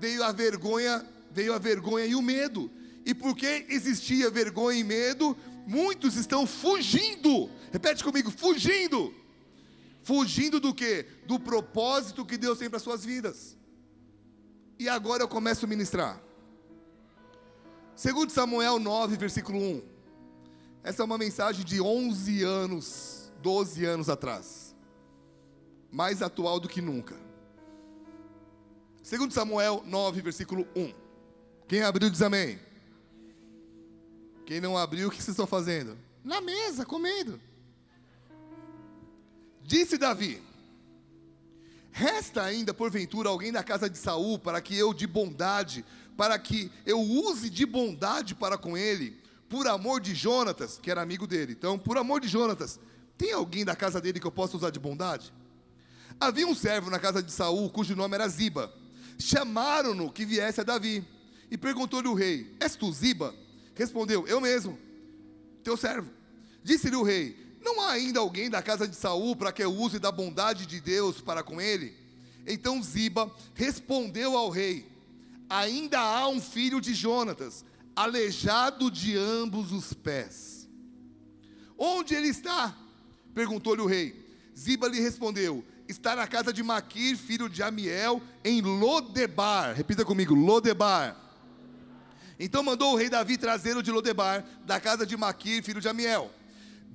[0.00, 2.70] veio a vergonha, veio a vergonha e o medo.
[3.04, 7.50] E porque existia vergonha e medo, muitos estão fugindo.
[7.70, 9.14] Repete comigo, fugindo
[10.04, 11.06] Fugindo do que?
[11.26, 13.56] Do propósito que Deus tem para suas vidas.
[14.78, 16.20] E agora eu começo a ministrar.
[17.96, 19.82] Segundo Samuel 9, versículo 1.
[20.82, 24.76] Essa é uma mensagem de 11 anos, 12 anos atrás.
[25.90, 27.16] Mais atual do que nunca.
[29.02, 30.92] Segundo Samuel 9, versículo 1.
[31.66, 32.58] Quem abriu diz amém.
[34.44, 35.96] Quem não abriu, o que vocês estão fazendo?
[36.22, 37.40] Na mesa, comendo.
[39.64, 40.40] Disse Davi:
[41.90, 45.84] Resta ainda porventura alguém da casa de Saul para que eu de bondade,
[46.16, 49.16] para que eu use de bondade para com ele,
[49.48, 51.52] por amor de Jonatas, que era amigo dele.
[51.52, 52.78] Então, por amor de Jonatas,
[53.16, 55.32] tem alguém da casa dele que eu possa usar de bondade?
[56.20, 58.72] Havia um servo na casa de Saul, cujo nome era Ziba.
[59.18, 61.04] Chamaram-no que viesse a Davi.
[61.50, 63.34] E perguntou-lhe o rei: És tu Ziba?
[63.74, 64.78] Respondeu: Eu mesmo,
[65.62, 66.10] teu servo.
[66.62, 69.98] Disse-lhe o rei: não há ainda alguém da casa de Saul para que eu use
[69.98, 71.94] da bondade de Deus para com ele?
[72.46, 74.86] Então Ziba respondeu ao rei:
[75.48, 77.64] Ainda há um filho de Jonatas,
[77.96, 80.68] aleijado de ambos os pés.
[81.76, 82.76] Onde ele está?
[83.34, 84.24] perguntou-lhe o rei.
[84.56, 89.74] Ziba lhe respondeu: Está na casa de Maquir, filho de Amiel, em Lodebar.
[89.74, 91.16] Repita comigo: Lodebar.
[92.38, 96.30] Então mandou o rei Davi trazê-lo de Lodebar, da casa de Maquir, filho de Amiel.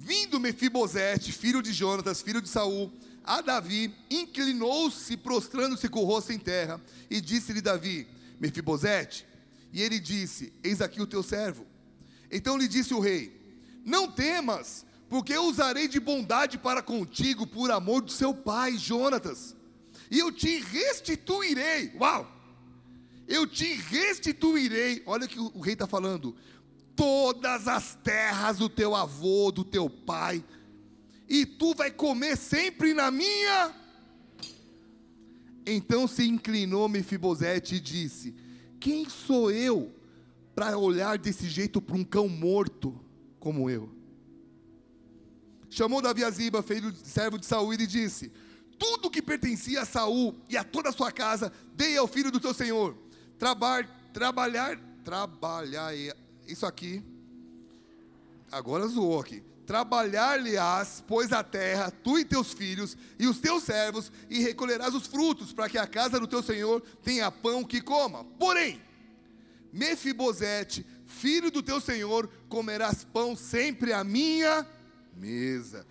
[0.02, 2.90] Vindo Mefibosete, filho de Jonatas, filho de Saul,
[3.22, 8.08] a Davi, inclinou-se, prostrando-se com o rosto em terra, e disse-lhe Davi:
[8.40, 9.28] Mefibosete.
[9.74, 11.68] E ele disse: Eis aqui o teu servo.
[12.32, 13.38] Então lhe disse o rei:
[13.86, 19.54] Não temas, porque eu usarei de bondade para contigo por amor do seu pai, Jonatas,
[20.10, 21.92] e eu te restituirei.
[22.00, 22.38] Uau!
[23.28, 25.04] Eu te restituirei.
[25.06, 26.36] Olha o que o rei está falando
[27.00, 30.44] todas as terras do teu avô, do teu pai,
[31.30, 33.74] e tu vai comer sempre na minha.
[35.66, 38.36] Então se inclinou Mefibosete e disse:
[38.82, 39.96] Quem sou eu
[40.54, 43.00] para olhar desse jeito para um cão morto
[43.40, 43.90] como eu?
[45.70, 48.30] Chamou Davi a Ziba, filho servo de Saul, e disse:
[48.78, 52.42] Tudo que pertencia a Saul e a toda a sua casa, dei ao filho do
[52.42, 52.98] teu senhor.
[53.38, 55.96] Trabalhar, trabalhar, trabalhar
[56.52, 57.04] isso aqui,
[58.52, 59.44] agora zoou aqui.
[59.66, 65.06] Trabalhar-lhe-ás, pois a terra, tu e teus filhos, e os teus servos, e recolherás os
[65.06, 68.24] frutos, para que a casa do teu senhor tenha pão que coma.
[68.24, 68.82] Porém,
[69.72, 74.68] Mefibosete, filho do teu senhor, comerás pão sempre à minha
[75.16, 75.86] mesa.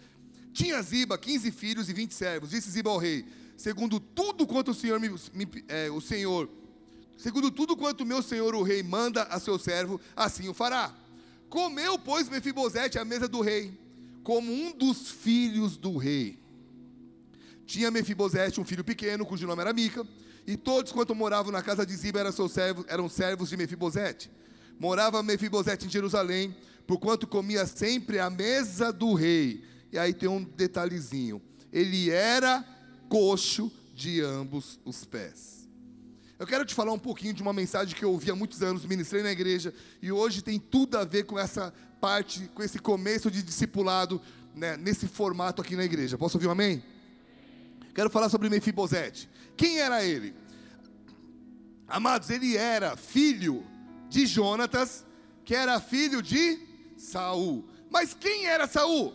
[0.52, 2.50] Tinha Ziba quinze filhos e vinte servos.
[2.50, 3.24] Disse Ziba ao rei:
[3.56, 6.50] segundo tudo quanto o senhor, me, me, é, o senhor
[7.18, 10.94] Segundo tudo quanto meu senhor o rei manda a seu servo, assim o fará.
[11.48, 13.76] Comeu, pois, Mefibosete à mesa do rei,
[14.22, 16.38] como um dos filhos do rei.
[17.66, 20.06] Tinha Mefibosete um filho pequeno, cujo nome era Mica,
[20.46, 24.30] e todos quanto moravam na casa de Ziba eram, seus servos, eram servos de Mefibosete.
[24.78, 29.64] Morava Mefibosete em Jerusalém, porquanto comia sempre à mesa do rei.
[29.92, 32.64] E aí tem um detalhezinho: ele era
[33.08, 35.57] coxo de ambos os pés.
[36.38, 38.84] Eu quero te falar um pouquinho de uma mensagem que eu ouvi há muitos anos,
[38.84, 43.28] ministrei na igreja, e hoje tem tudo a ver com essa parte, com esse começo
[43.28, 44.22] de discipulado,
[44.54, 46.16] né, nesse formato aqui na igreja.
[46.16, 46.82] Posso ouvir um amém?
[47.92, 49.28] Quero falar sobre Mefibosete.
[49.56, 50.32] Quem era ele?
[51.88, 53.66] Amados, ele era filho
[54.08, 55.04] de Jonatas,
[55.44, 56.60] que era filho de
[56.96, 57.68] Saul.
[57.90, 59.12] Mas quem era Saul?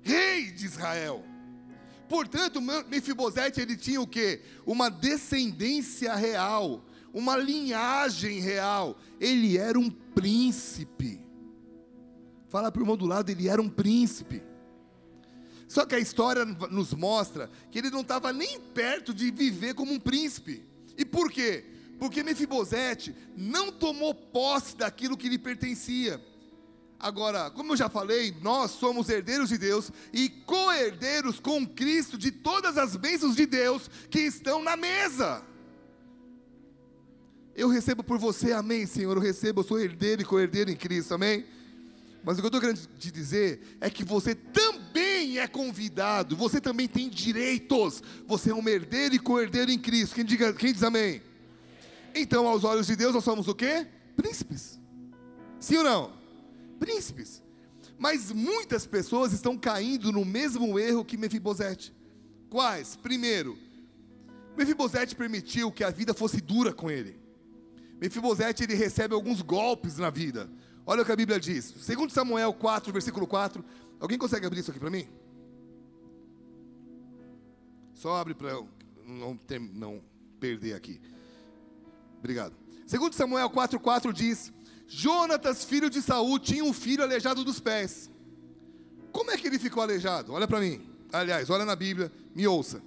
[0.00, 1.24] Rei de Israel.
[2.08, 4.40] Portanto, Mefibosete ele tinha o que?
[4.64, 8.98] Uma descendência real, uma linhagem real.
[9.20, 11.20] Ele era um príncipe.
[12.48, 14.42] Fala para o irmão do lado, ele era um príncipe.
[15.68, 19.92] Só que a história nos mostra que ele não estava nem perto de viver como
[19.92, 20.64] um príncipe.
[20.96, 21.64] E por quê?
[21.98, 26.22] Porque Mefibosete não tomou posse daquilo que lhe pertencia.
[26.98, 32.30] Agora, como eu já falei, nós somos herdeiros de Deus e co-herdeiros com Cristo de
[32.30, 35.42] todas as bênçãos de Deus que estão na mesa.
[37.54, 39.16] Eu recebo por você, amém, Senhor.
[39.16, 41.44] Eu recebo, eu sou herdeiro e co-herdeiro em Cristo, amém?
[42.24, 46.60] Mas o que eu estou querendo te dizer é que você também é convidado, você
[46.60, 48.02] também tem direitos.
[48.26, 50.14] Você é um herdeiro e co-herdeiro em Cristo.
[50.14, 51.22] Quem, diga, quem diz amém?
[52.14, 53.86] Então, aos olhos de Deus, nós somos o quê?
[54.16, 54.80] Príncipes.
[55.60, 56.25] Sim ou não?
[56.78, 57.42] Príncipes.
[57.98, 61.94] Mas muitas pessoas estão caindo no mesmo erro que Mefibosete.
[62.50, 62.96] Quais?
[62.96, 63.58] Primeiro,
[64.56, 67.18] Mefibosete permitiu que a vida fosse dura com ele.
[68.00, 70.50] Mefibosete ele recebe alguns golpes na vida.
[70.84, 71.74] Olha o que a Bíblia diz.
[71.80, 73.64] Segundo Samuel 4, versículo 4.
[73.98, 75.08] Alguém consegue abrir isso aqui para mim?
[77.94, 78.68] Só abre para eu
[79.06, 80.02] não, ter, não
[80.38, 81.00] perder aqui.
[82.18, 82.54] Obrigado.
[82.86, 84.52] Segundo Samuel 4,4 diz:
[84.86, 88.10] Jonatas, filho de Saul, tinha um filho aleijado dos pés.
[89.12, 90.32] Como é que ele ficou aleijado?
[90.32, 90.88] Olha para mim.
[91.12, 92.82] Aliás, olha na Bíblia, me ouça.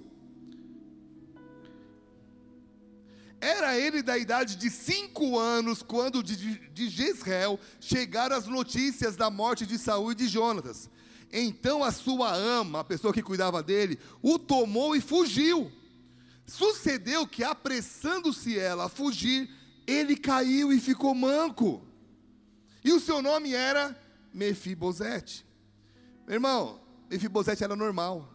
[3.40, 9.64] Era ele da idade de cinco anos quando de, Jezreel chegaram as notícias da morte
[9.64, 10.90] de Saul e de Jonatas.
[11.32, 15.72] Então a sua ama, a pessoa que cuidava dele, o tomou e fugiu.
[16.46, 19.48] Sucedeu que, apressando-se ela a fugir,
[19.86, 21.89] ele caiu e ficou manco.
[22.84, 23.96] E o seu nome era
[24.32, 25.46] Mefibosete.
[26.26, 28.28] Meu irmão, Mefibosete era normal.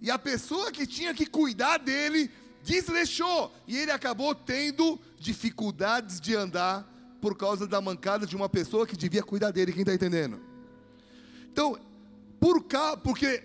[0.00, 2.30] E a pessoa que tinha que cuidar dele
[2.62, 3.52] desleixou.
[3.66, 6.88] E ele acabou tendo dificuldades de andar
[7.20, 9.72] por causa da mancada de uma pessoa que devia cuidar dele.
[9.72, 10.40] Quem está entendendo?
[11.52, 11.78] Então,
[12.40, 13.44] por cá, porque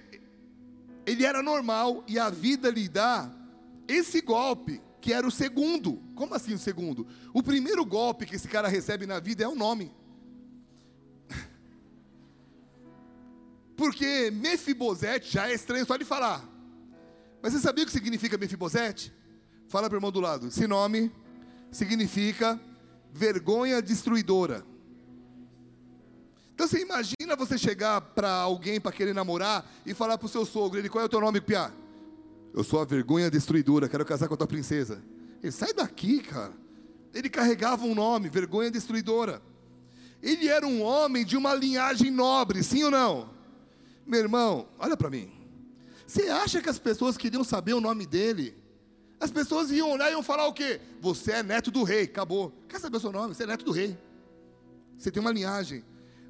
[1.06, 3.32] ele era normal e a vida lhe dá
[3.88, 6.02] esse golpe, que era o segundo.
[6.16, 7.08] Como assim o segundo?
[7.34, 9.92] O primeiro golpe que esse cara recebe na vida é o nome.
[13.78, 16.44] Porque Mefibosete já é estranho só de falar.
[17.42, 19.14] Mas você sabia o que significa Mefibosete?
[19.70, 20.48] Fala para o irmão do lado.
[20.48, 21.12] Esse nome
[21.72, 22.60] significa
[23.14, 24.66] vergonha destruidora.
[26.56, 30.44] Então você imagina você chegar para alguém para querer namorar e falar para o seu
[30.44, 31.72] sogro, ele, qual é o teu nome, Piá?
[32.52, 35.04] Eu sou a vergonha destruidora, quero casar com a tua princesa.
[35.44, 36.54] Ele sai daqui, cara.
[37.14, 39.40] Ele carregava um nome, vergonha destruidora.
[40.20, 43.37] Ele era um homem de uma linhagem nobre, sim ou não?
[44.08, 45.30] Meu irmão, olha para mim.
[46.08, 48.56] Você acha que as pessoas queriam saber o nome dele?
[49.20, 50.80] As pessoas iam olhar e iam falar o quê?
[51.02, 52.54] Você é neto do rei, acabou.
[52.70, 53.36] Quer saber o seu nome?
[53.36, 53.98] Você é neto do rei.
[54.98, 55.84] Você tem uma linhagem.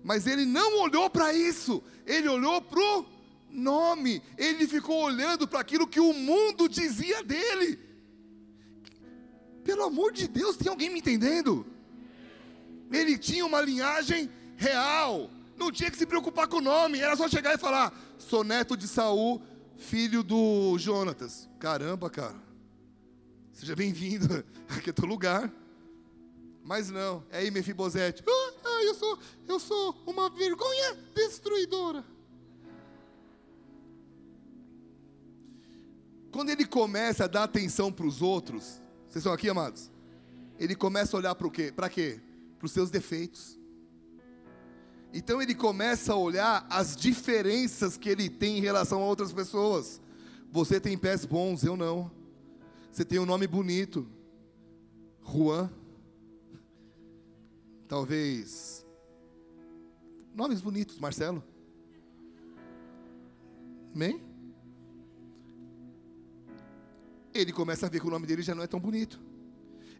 [0.04, 3.06] Mas ele não olhou para isso, ele olhou para o
[3.50, 7.78] nome, ele ficou olhando para aquilo que o mundo dizia dele.
[9.64, 11.66] Pelo amor de Deus, tem alguém me entendendo?
[12.92, 17.28] Ele tinha uma linhagem real, não tinha que se preocupar com o nome, era só
[17.28, 19.42] chegar e falar: sou neto de Saul,
[19.76, 21.50] filho do Jonatas.
[21.60, 22.36] Caramba, cara,
[23.52, 25.52] seja bem-vindo, aqui é teu lugar.
[26.64, 28.24] Mas não, é aí Mefibosete.
[28.28, 32.04] Ah, eu sou, eu sou uma vergonha destruidora.
[36.30, 39.90] Quando ele começa a dar atenção para os outros, vocês estão aqui, amados?
[40.60, 41.72] Ele começa a olhar para o quê?
[41.76, 42.20] Para quê?
[42.60, 43.57] Para os seus defeitos.
[45.14, 50.02] Então ele começa a olhar as diferenças que ele tem em relação a outras pessoas.
[50.52, 52.12] Você tem pés bons, eu não.
[52.92, 54.08] Você tem um nome bonito,
[55.24, 55.70] Juan.
[57.88, 58.86] Talvez.
[60.36, 61.44] Nomes bonitos, Marcelo.
[63.94, 64.28] Amém?
[67.42, 69.20] ele começa a ver que o nome dele já não é tão bonito.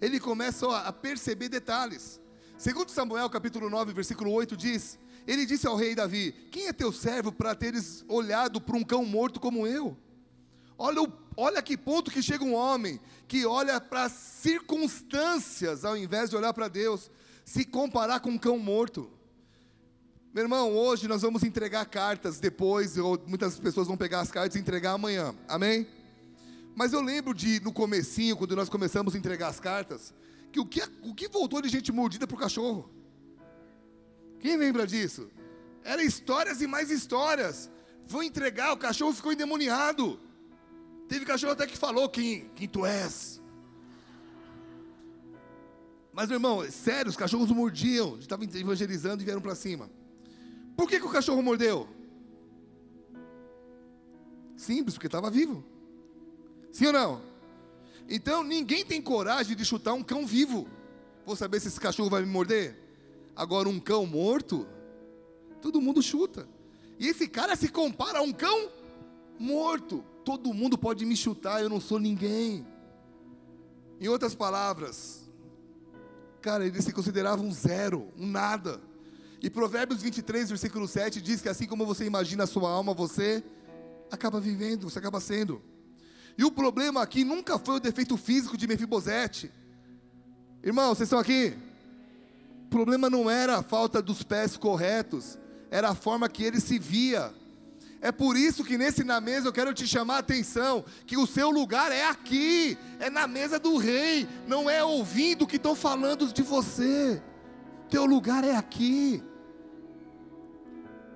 [0.02, 2.20] Ele começa a perceber detalhes.
[2.58, 6.92] Segundo Samuel, capítulo 9, versículo 8 diz: Ele disse ao rei Davi: Quem é teu
[6.92, 9.96] servo para teres olhado para um cão morto como eu?
[10.76, 15.96] Olha, o, olha que ponto que chega um homem que olha para as circunstâncias ao
[15.96, 17.12] invés de olhar para Deus,
[17.46, 19.12] se comparar com um cão morto.
[20.34, 24.56] Meu irmão, hoje nós vamos entregar cartas depois, ou muitas pessoas vão pegar as cartas
[24.56, 25.36] e entregar amanhã.
[25.48, 25.88] Amém?
[26.76, 30.14] Mas eu lembro de, no comecinho, quando nós começamos a entregar as cartas,
[30.52, 32.90] que o que, o que voltou de gente mordida para o cachorro?
[34.40, 35.30] Quem lembra disso?
[35.84, 37.70] Era histórias e mais histórias.
[38.06, 40.20] Vou entregar, o cachorro ficou endemoniado.
[41.08, 43.42] Teve cachorro até que falou quem, quem tu és.
[46.12, 48.18] Mas, meu irmão, sério, os cachorros mordiam.
[48.18, 49.90] Estavam evangelizando e vieram para cima.
[50.76, 51.88] Por que, que o cachorro mordeu?
[54.56, 55.64] Simples, porque estava vivo.
[56.72, 57.22] Sim ou não?
[58.10, 60.68] Então ninguém tem coragem de chutar um cão vivo.
[61.26, 62.78] Vou saber se esse cachorro vai me morder.
[63.36, 64.66] Agora um cão morto,
[65.62, 66.48] todo mundo chuta.
[67.00, 68.70] E esse cara se compara a um cão
[69.38, 70.04] morto.
[70.24, 72.66] Todo mundo pode me chutar, eu não sou ninguém.
[74.00, 75.28] Em outras palavras,
[76.42, 78.82] cara, ele se considerava um zero, um nada.
[79.42, 83.44] E Provérbios 23, versículo 7 diz que assim como você imagina a sua alma, você
[84.12, 85.62] acaba vivendo, você acaba sendo.
[86.38, 89.52] E o problema aqui nunca foi o defeito físico de Mefibosete.
[90.64, 91.58] Irmão, vocês estão aqui?
[92.66, 95.38] O problema não era a falta dos pés corretos,
[95.72, 97.34] era a forma que ele se via.
[98.00, 101.26] É por isso que nesse na mesa eu quero te chamar a atenção, que o
[101.26, 105.76] seu lugar é aqui, é na mesa do rei, não é ouvindo o que estão
[105.76, 107.22] falando de você.
[107.90, 109.24] Teu lugar é aqui.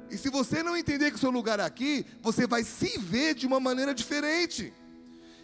[0.10, 3.36] E se você não entender que o seu lugar é aqui, você vai se ver
[3.36, 4.74] de uma maneira diferente.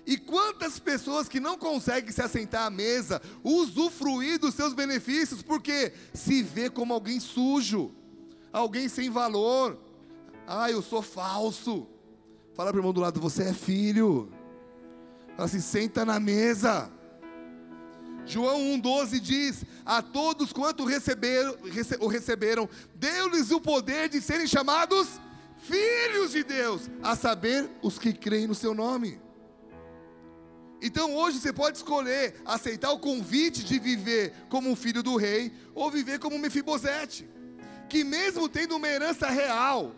[0.07, 5.91] E quantas pessoas que não conseguem se assentar à mesa, usufruir dos seus benefícios, porque
[6.13, 7.91] se vê como alguém sujo,
[8.53, 9.77] alguém sem valor.
[10.47, 11.85] Ah, eu sou falso.
[12.53, 14.31] Fala para o irmão do lado, você é filho.
[15.35, 16.89] Fala assim, senta na mesa.
[18.25, 24.47] João 1,12 diz: A todos quanto receberam, rece, o receberam, deu-lhes o poder de serem
[24.47, 25.19] chamados
[25.57, 29.26] filhos de Deus, a saber, os que creem no seu nome.
[30.81, 35.51] Então hoje você pode escolher aceitar o convite de viver como um filho do rei
[35.73, 37.27] ou viver como um Mefibosete,
[37.89, 39.95] que mesmo tendo uma herança real,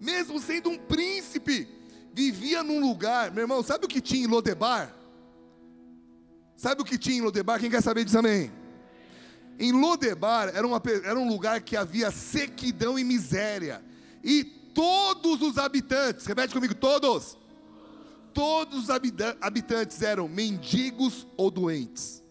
[0.00, 1.68] mesmo sendo um príncipe,
[2.12, 4.94] vivia num lugar, meu irmão, sabe o que tinha em Lodebar?
[6.56, 7.60] Sabe o que tinha em Lodebar?
[7.60, 8.50] Quem quer saber diz amém.
[9.58, 13.82] Em Lodebar era, uma, era um lugar que havia sequidão e miséria,
[14.24, 17.36] e todos os habitantes, repete comigo, todos,
[18.32, 18.90] todos os
[19.40, 22.22] habitantes eram mendigos ou doentes.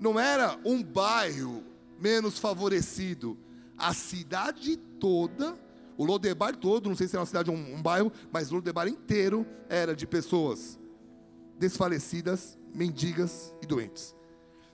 [0.00, 1.62] Não era um bairro
[1.98, 3.38] menos favorecido.
[3.78, 5.58] A cidade toda,
[5.96, 8.56] o Lodebar todo, não sei se era uma cidade ou um, um bairro, mas o
[8.56, 10.78] Lodebar inteiro era de pessoas
[11.58, 14.14] desfalecidas, mendigas e doentes.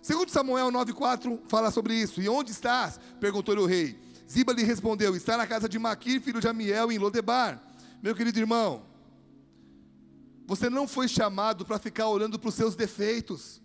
[0.01, 2.23] Segundo Samuel 9,4 fala sobre isso.
[2.23, 2.99] E onde estás?
[3.21, 3.99] Perguntou-lhe o rei.
[4.31, 7.63] Ziba lhe respondeu: Está na casa de Maquir, filho de Amiel, em Lodebar.
[8.03, 8.88] Meu querido irmão,
[10.49, 13.61] você não foi chamado para ficar olhando para os seus defeitos.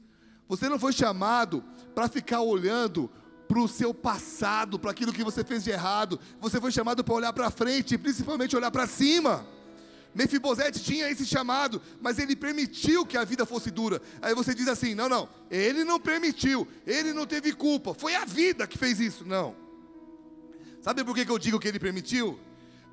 [0.49, 1.63] Você não foi chamado
[1.95, 3.09] para ficar olhando
[3.47, 6.19] para o seu passado, para aquilo que você fez de errado.
[6.41, 9.47] Você foi chamado para olhar para frente, principalmente olhar para cima.
[10.13, 14.01] Mefibosete tinha esse chamado, mas ele permitiu que a vida fosse dura.
[14.21, 18.25] Aí você diz assim: não, não, ele não permitiu, ele não teve culpa, foi a
[18.25, 19.25] vida que fez isso.
[19.25, 19.55] Não.
[20.81, 22.37] Sabe por que eu digo que ele permitiu?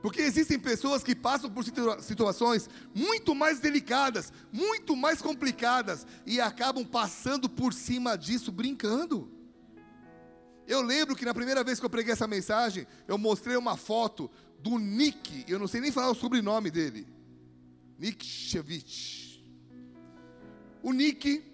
[0.03, 1.63] Porque existem pessoas que passam por
[2.01, 9.31] situações muito mais delicadas, muito mais complicadas e acabam passando por cima disso brincando.
[10.67, 14.31] Eu lembro que na primeira vez que eu preguei essa mensagem, eu mostrei uma foto
[14.59, 17.07] do Nick, eu não sei nem falar o sobrenome dele.
[17.99, 19.45] Nick Chevich.
[20.83, 21.45] O Nick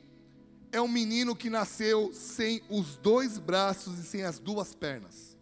[0.71, 5.36] é um menino que nasceu sem os dois braços e sem as duas pernas.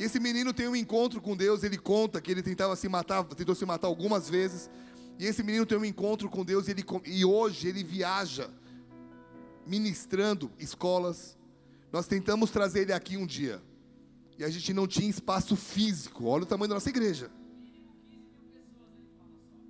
[0.00, 3.22] E esse menino tem um encontro com Deus, ele conta que ele tentava se matar,
[3.22, 4.70] tentou se matar algumas vezes.
[5.18, 8.48] E esse menino tem um encontro com Deus e, ele, e hoje ele viaja
[9.66, 11.36] ministrando escolas.
[11.92, 13.60] Nós tentamos trazer ele aqui um dia.
[14.38, 16.24] E a gente não tinha espaço físico.
[16.24, 17.30] Olha o tamanho da nossa igreja.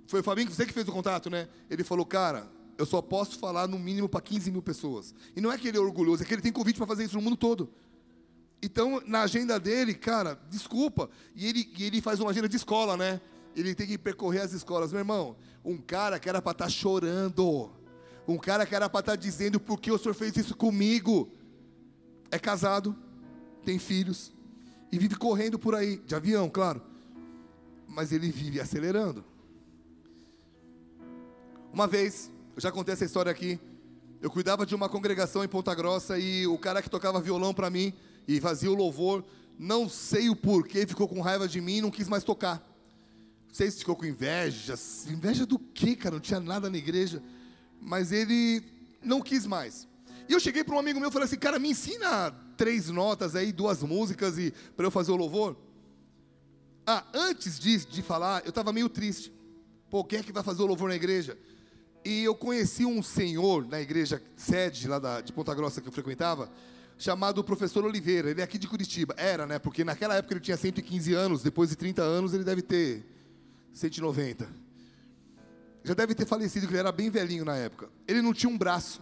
[0.07, 1.49] Foi o Fabinho que você que fez o contato, né?
[1.69, 5.13] Ele falou, cara, eu só posso falar no mínimo para 15 mil pessoas.
[5.35, 7.17] E não é que ele é orgulhoso, é que ele tem convite para fazer isso
[7.17, 7.69] no mundo todo.
[8.61, 11.09] Então, na agenda dele, cara, desculpa.
[11.35, 13.19] E ele, e ele faz uma agenda de escola, né?
[13.55, 14.91] Ele tem que percorrer as escolas.
[14.91, 17.71] Meu irmão, um cara que era para estar tá chorando.
[18.27, 21.31] Um cara que era para estar tá dizendo por que o senhor fez isso comigo.
[22.29, 22.95] É casado,
[23.65, 24.31] tem filhos.
[24.91, 26.83] E vive correndo por aí, de avião, claro.
[27.87, 29.25] Mas ele vive acelerando.
[31.73, 33.59] Uma vez, eu já contei essa história aqui.
[34.21, 37.69] Eu cuidava de uma congregação em Ponta Grossa e o cara que tocava violão para
[37.69, 37.91] mim
[38.27, 39.23] e fazia o louvor,
[39.57, 42.57] não sei o porquê, ficou com raiva de mim e não quis mais tocar.
[43.47, 44.75] Não sei se ficou com inveja,
[45.09, 46.15] inveja do que, cara?
[46.15, 47.21] Não tinha nada na igreja,
[47.79, 48.63] mas ele
[49.03, 49.87] não quis mais.
[50.27, 53.35] E eu cheguei para um amigo meu e falei assim, cara, me ensina três notas
[53.35, 55.57] aí, duas músicas e para eu fazer o louvor.
[56.85, 59.31] Ah, antes de, de falar, eu estava meio triste.
[59.89, 61.37] Pô, quem é que vai fazer o louvor na igreja?
[62.03, 65.91] E eu conheci um senhor na igreja sede lá da, de Ponta Grossa que eu
[65.91, 66.49] frequentava,
[67.01, 68.29] chamado professor Oliveira.
[68.29, 69.15] Ele é aqui de Curitiba.
[69.17, 69.57] Era, né?
[69.57, 73.03] Porque naquela época ele tinha 115 anos, depois de 30 anos ele deve ter
[73.73, 74.47] 190.
[75.83, 77.89] Já deve ter falecido, que ele era bem velhinho na época.
[78.07, 79.01] Ele não tinha um braço.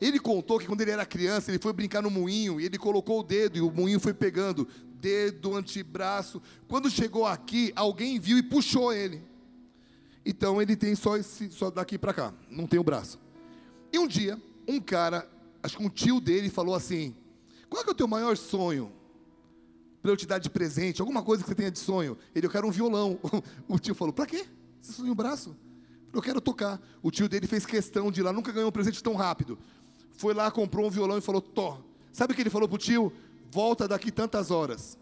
[0.00, 3.20] Ele contou que quando ele era criança, ele foi brincar no moinho e ele colocou
[3.20, 6.40] o dedo e o moinho foi pegando dedo, antebraço.
[6.66, 9.22] Quando chegou aqui, alguém viu e puxou ele.
[10.24, 13.20] Então ele tem só esse, só daqui para cá, não tem o braço.
[13.92, 15.28] E um dia, um cara,
[15.62, 17.14] acho que um tio dele falou assim:
[17.68, 18.92] "Qual é, é o teu maior sonho?"
[20.02, 22.16] Para eu te dar de presente, alguma coisa que você tenha de sonho.
[22.34, 23.18] Ele, eu quero um violão.
[23.68, 24.46] O tio falou: "Para quê?
[24.80, 25.56] Você sonha o braço?"
[26.12, 26.80] Eu quero tocar.
[27.02, 29.56] O tio dele fez questão de ir lá, nunca ganhou um presente tão rápido
[30.20, 31.82] foi lá, comprou um violão e falou: Tó.
[32.12, 33.10] Sabe o que ele falou para o tio?
[33.50, 34.98] Volta daqui tantas horas.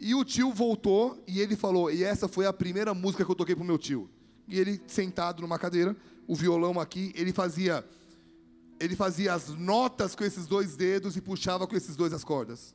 [0.00, 3.34] E o tio voltou e ele falou: E essa foi a primeira música que eu
[3.34, 4.08] toquei para o meu tio.
[4.48, 5.94] E ele sentado numa cadeira,
[6.26, 7.84] o violão aqui, ele fazia
[8.80, 12.74] ele fazia as notas com esses dois dedos e puxava com esses dois as cordas.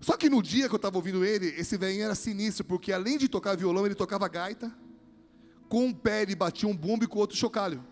[0.00, 3.16] Só que no dia que eu estava ouvindo ele, esse velhinho era sinistro, porque além
[3.16, 4.70] de tocar violão, ele tocava gaita,
[5.68, 7.82] com um pé ele batia um bumbo e com o outro chocalho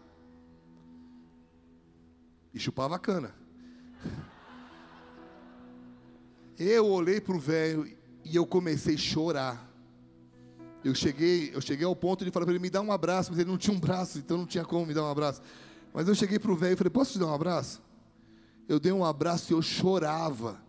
[2.55, 3.35] e chupava a cana.
[6.59, 7.87] Eu olhei para o velho
[8.25, 9.72] e eu comecei a chorar.
[10.85, 13.39] Eu cheguei, eu cheguei ao ponto de falar para ele, me dá um abraço, mas
[13.39, 15.41] ele não tinha um braço, então não tinha como me dar um abraço.
[15.95, 17.81] Mas eu cheguei para o velho e falei, posso te dar um abraço?
[18.69, 20.61] Eu dei um abraço e eu chorava.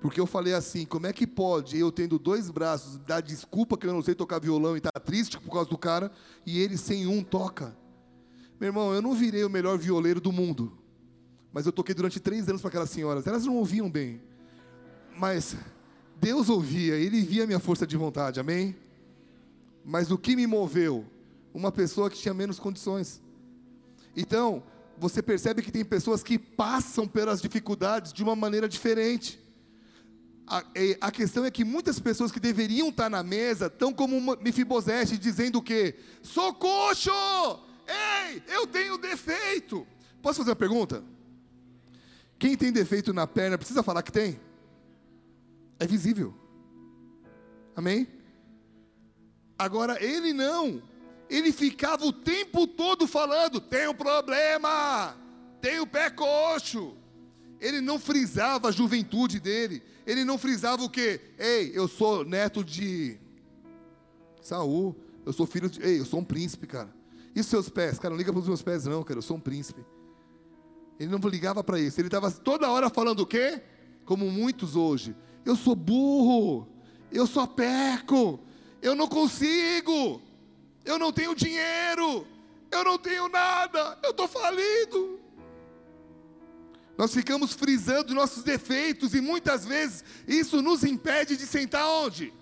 [0.00, 3.86] Porque eu falei assim, como é que pode eu tendo dois braços, dar desculpa que
[3.86, 6.12] eu não sei tocar violão e tá triste por causa do cara,
[6.44, 7.76] e ele sem um toca?
[8.60, 10.76] Meu irmão, eu não virei o melhor violeiro do mundo.
[11.52, 13.26] Mas eu toquei durante três anos para aquelas senhoras.
[13.26, 14.20] Elas não ouviam bem.
[15.16, 15.56] Mas
[16.20, 18.76] Deus ouvia, Ele via a minha força de vontade, amém?
[19.88, 21.06] Mas o que me moveu?
[21.54, 23.22] Uma pessoa que tinha menos condições.
[24.14, 24.62] Então,
[24.98, 29.40] você percebe que tem pessoas que passam pelas dificuldades de uma maneira diferente.
[30.46, 30.62] A,
[31.00, 35.56] a, questão é que muitas pessoas que deveriam estar na mesa estão como Mefibosete, dizendo
[35.56, 35.94] o quê?
[36.20, 37.10] Sou coxo!
[37.86, 39.86] Ei, eu tenho defeito!
[40.20, 41.02] Posso fazer uma pergunta?
[42.38, 44.38] Quem tem defeito na perna precisa falar que tem?
[45.80, 46.34] É visível.
[47.74, 48.17] Amém?
[49.58, 50.80] Agora ele não.
[51.28, 55.16] Ele ficava o tempo todo falando: tem um problema,
[55.60, 56.96] tem o pé coxo.
[57.60, 59.82] Ele não frisava a juventude dele.
[60.06, 61.20] Ele não frisava o quê?
[61.38, 63.18] Ei, eu sou neto de
[64.40, 64.96] Saul.
[65.26, 65.82] Eu sou filho de.
[65.82, 66.88] Ei, eu sou um príncipe, cara.
[67.34, 67.98] E seus pés?
[67.98, 69.18] Cara, não liga para os meus pés, não, cara.
[69.18, 69.84] Eu sou um príncipe.
[70.98, 72.00] Ele não ligava para isso.
[72.00, 73.60] Ele estava toda hora falando o quê?
[74.04, 75.14] Como muitos hoje.
[75.44, 76.66] Eu sou burro.
[77.12, 78.40] Eu sou peco.
[78.80, 80.22] Eu não consigo.
[80.84, 82.26] Eu não tenho dinheiro.
[82.70, 83.98] Eu não tenho nada.
[84.02, 85.18] Eu estou falido.
[86.96, 92.32] Nós ficamos frisando nossos defeitos e muitas vezes isso nos impede de sentar onde?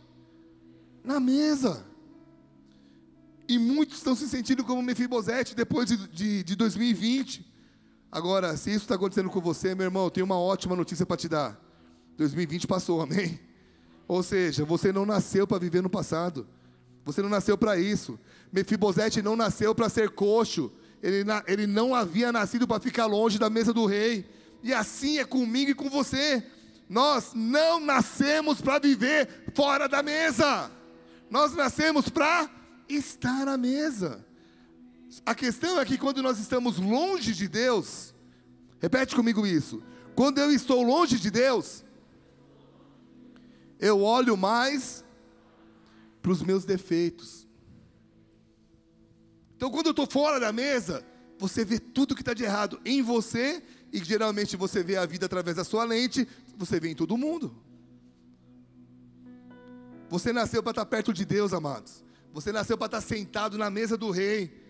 [1.04, 1.86] Na mesa.
[3.48, 7.56] E muitos estão se sentindo como Mefibosete depois de, de, de 2020
[8.16, 11.18] Agora, se isso está acontecendo com você, meu irmão, eu tenho uma ótima notícia para
[11.18, 11.60] te dar.
[12.16, 13.38] 2020 passou, amém?
[14.08, 16.46] Ou seja, você não nasceu para viver no passado.
[17.04, 18.18] Você não nasceu para isso.
[18.52, 20.72] Mefibosete não nasceu para ser coxo.
[21.02, 24.28] Ele, ele não havia nascido para ficar longe da mesa do rei.
[24.62, 26.44] E assim é comigo e com você.
[26.88, 30.70] Nós não nascemos para viver fora da mesa.
[31.30, 32.48] Nós nascemos para
[32.88, 34.24] estar à mesa.
[35.24, 38.14] A questão é que quando nós estamos longe de Deus,
[38.80, 39.82] repete comigo isso.
[40.14, 41.84] Quando eu estou longe de Deus,
[43.78, 45.04] eu olho mais
[46.22, 47.46] para os meus defeitos.
[49.56, 51.04] Então, quando eu estou fora da mesa,
[51.38, 53.62] você vê tudo que está de errado em você,
[53.92, 57.54] e geralmente você vê a vida através da sua lente, você vê em todo mundo.
[60.08, 62.04] Você nasceu para estar perto de Deus, amados.
[62.32, 64.64] Você nasceu para estar sentado na mesa do rei.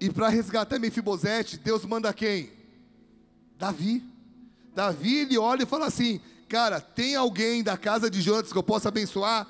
[0.00, 2.52] E para resgatar Mefibosete, Deus manda quem?
[3.58, 4.02] Davi.
[4.74, 8.62] Davi ele olha e fala assim: Cara, tem alguém da casa de Jonas que eu
[8.62, 9.46] possa abençoar?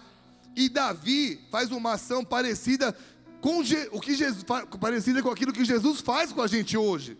[0.57, 2.97] E Davi faz uma ação parecida
[3.41, 3.61] com
[3.93, 4.45] o que Jesus
[4.81, 7.17] parecida com aquilo que Jesus faz com a gente hoje.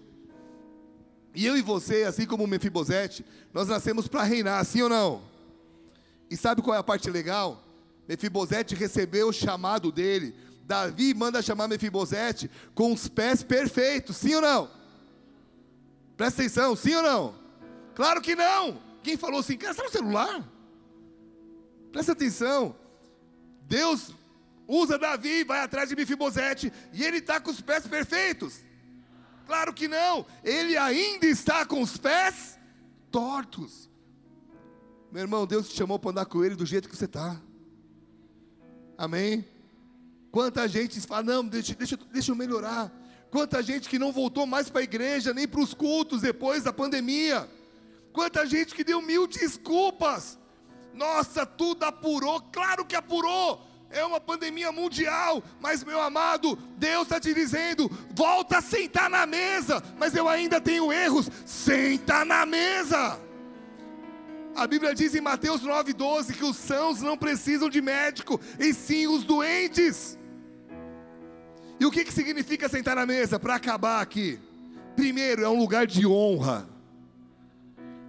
[1.35, 3.25] E eu e você, assim como Mefibosete,
[3.55, 5.23] nós nascemos para reinar, sim ou não?
[6.29, 7.63] E sabe qual é a parte legal?
[8.09, 10.35] Mefibosete recebeu o chamado dele
[10.69, 14.71] Davi manda chamar Mefibosete com os pés perfeitos, sim ou não?
[16.15, 17.35] Presta atenção, sim ou não?
[17.95, 18.79] Claro que não.
[19.09, 20.47] Quem falou assim, cara, está no celular?
[21.91, 22.77] Presta atenção.
[23.63, 24.15] Deus
[24.67, 28.61] usa Davi, vai atrás de Mefibosete, e ele está com os pés perfeitos.
[29.47, 30.27] Claro que não.
[30.45, 32.59] Ele ainda está com os pés
[33.11, 33.89] tortos.
[35.11, 37.41] Meu irmão, Deus te chamou para andar com ele do jeito que você está.
[38.99, 39.43] Amém?
[40.31, 42.93] Quanta gente fala, não, deixa, deixa, deixa eu melhorar.
[43.31, 46.75] Quanta gente que não voltou mais para a igreja, nem para os cultos depois da
[46.75, 47.49] pandemia.
[48.19, 50.37] Quanta gente que deu mil desculpas.
[50.93, 53.65] Nossa, tudo apurou, claro que apurou.
[53.91, 59.25] É uma pandemia mundial, mas meu amado, Deus está te dizendo: volta a sentar na
[59.25, 63.21] mesa, mas eu ainda tenho erros, senta na mesa.
[64.57, 69.07] A Bíblia diz em Mateus 9,12 que os sãos não precisam de médico, e sim
[69.07, 70.19] os doentes.
[71.79, 73.39] E o que, que significa sentar na mesa?
[73.39, 74.41] Para acabar aqui.
[74.97, 76.78] Primeiro, é um lugar de honra.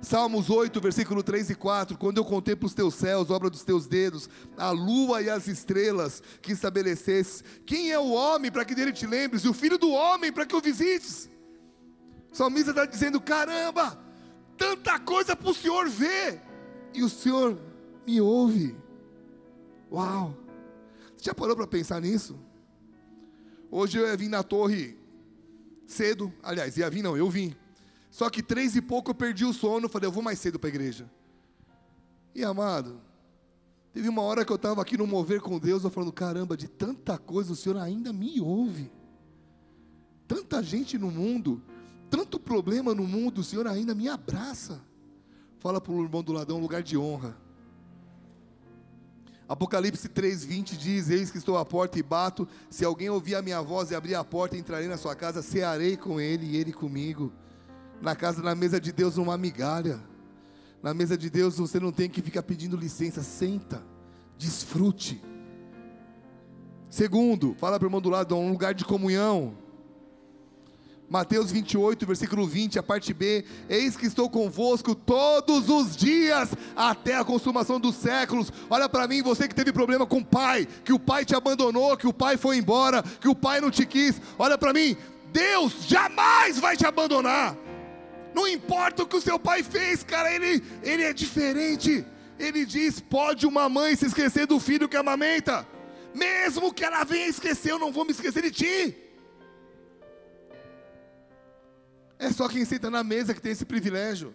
[0.01, 3.85] Salmos 8, versículo 3 e 4: Quando eu contemplo os teus céus, obra dos teus
[3.85, 8.93] dedos, a lua e as estrelas que estabelecesses, quem é o homem para que dele
[8.93, 11.29] te lembres, e o filho do homem para que o visites?
[12.31, 13.99] O salmista está dizendo: caramba,
[14.57, 16.41] tanta coisa para o Senhor ver,
[16.93, 17.59] e o Senhor
[18.07, 18.75] me ouve.
[19.91, 20.37] Uau!
[21.17, 22.39] Você já parou para pensar nisso?
[23.69, 24.97] Hoje eu ia vir na torre
[25.85, 27.53] cedo, aliás, ia vir não, eu vim.
[28.19, 30.67] Só que três e pouco eu perdi o sono, falei, eu vou mais cedo para
[30.67, 31.09] a igreja.
[32.35, 32.99] E amado,
[33.93, 36.67] teve uma hora que eu estava aqui no mover com Deus, eu falando, caramba, de
[36.67, 38.91] tanta coisa o Senhor ainda me ouve.
[40.27, 41.61] Tanta gente no mundo,
[42.09, 44.81] tanto problema no mundo, o Senhor ainda me abraça.
[45.59, 47.37] Fala para o irmão do ladrão, lugar de honra.
[49.47, 52.45] Apocalipse 3:20 diz: Eis que estou à porta e bato.
[52.69, 55.95] Se alguém ouvir a minha voz e abrir a porta, entrarei na sua casa, cearei
[55.95, 57.31] com ele e ele comigo.
[58.01, 59.99] Na casa, na mesa de Deus, uma migalha.
[60.81, 63.83] Na mesa de Deus você não tem que ficar pedindo licença, senta,
[64.37, 65.21] desfrute.
[66.89, 69.53] Segundo, fala para o irmão do lado, um lugar de comunhão.
[71.09, 77.17] Mateus 28, versículo 20, a parte B: Eis que estou convosco todos os dias, até
[77.17, 78.53] a consumação dos séculos.
[78.69, 81.97] Olha para mim, você que teve problema com o pai, que o pai te abandonou,
[81.97, 84.21] que o pai foi embora, que o pai não te quis.
[84.37, 84.95] Olha para mim,
[85.33, 87.55] Deus jamais vai te abandonar.
[88.33, 92.05] Não importa o que o seu pai fez, cara, ele, ele é diferente.
[92.37, 95.67] Ele diz: pode uma mãe se esquecer do filho que amamenta,
[96.13, 98.97] mesmo que ela venha esquecer, eu não vou me esquecer de ti.
[102.17, 104.33] É só quem senta na mesa que tem esse privilégio.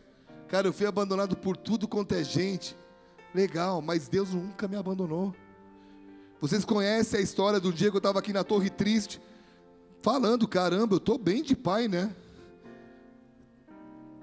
[0.48, 2.76] Cara, eu fui abandonado por tudo quanto é gente.
[3.34, 5.34] Legal, mas Deus nunca me abandonou.
[6.40, 9.20] Vocês conhecem a história do dia que eu estava aqui na torre triste,
[10.02, 12.14] falando: caramba, eu estou bem de pai, né?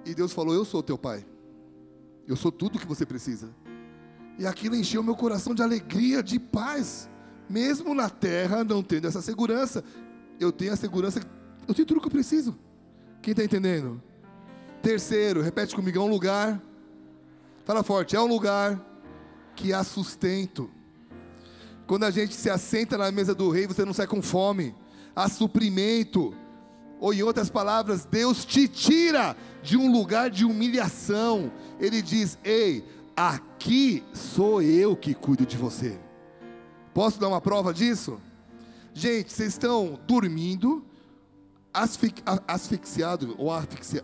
[0.05, 1.25] E Deus falou: Eu sou teu pai.
[2.27, 3.49] Eu sou tudo que você precisa.
[4.37, 7.09] E aquilo encheu meu coração de alegria, de paz.
[7.49, 9.83] Mesmo na terra, não tendo essa segurança,
[10.39, 11.19] eu tenho a segurança,
[11.67, 12.57] eu tenho tudo que eu preciso.
[13.21, 14.01] Quem está entendendo?
[14.81, 16.61] Terceiro, repete comigo: é um lugar.
[17.65, 18.83] Fala forte: é um lugar
[19.55, 20.69] que há sustento.
[21.85, 24.73] Quando a gente se assenta na mesa do rei, você não sai com fome.
[25.15, 26.33] Há suprimento.
[27.01, 31.51] Ou em outras palavras, Deus te tira de um lugar de humilhação.
[31.79, 32.85] Ele diz: Ei,
[33.17, 35.99] aqui sou eu que cuido de você.
[36.93, 38.21] Posso dar uma prova disso?
[38.93, 40.85] Gente, vocês estão dormindo,
[42.47, 43.49] asfixiado ou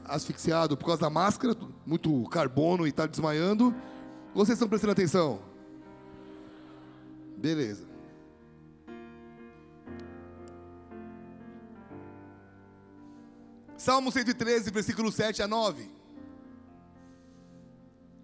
[0.06, 3.76] asfixiado por causa da máscara, muito carbono e está desmaiando.
[4.34, 5.40] Vocês estão prestando atenção?
[7.38, 7.87] Beleza.
[13.88, 15.90] Salmo 113, versículo 7 a 9.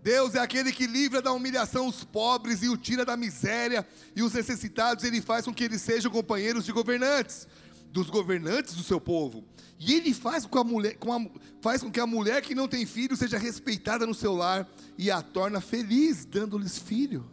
[0.04, 4.22] Deus é aquele que livra da humilhação os pobres e o tira da miséria, e
[4.22, 7.48] os necessitados ele faz com que eles sejam companheiros de governantes,
[7.94, 9.46] dos governantes do seu povo.
[9.80, 11.26] E ele faz com, a mulher, com a,
[11.62, 15.10] faz com que a mulher que não tem filho seja respeitada no seu lar e
[15.10, 17.26] a torna feliz, dando-lhes filho.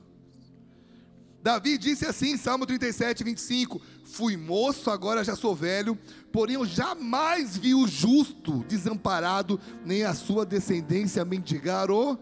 [1.43, 5.99] Davi disse assim, Salmo 37, 25: Fui moço, agora já sou velho,
[6.31, 12.19] porém eu jamais vi o justo desamparado, nem a sua descendência mendigar o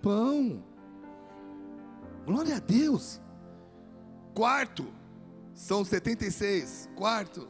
[0.00, 0.64] pão.
[2.24, 3.20] Glória a Deus.
[4.34, 4.86] Quarto,
[5.52, 6.88] são 76.
[6.96, 7.46] Quarto,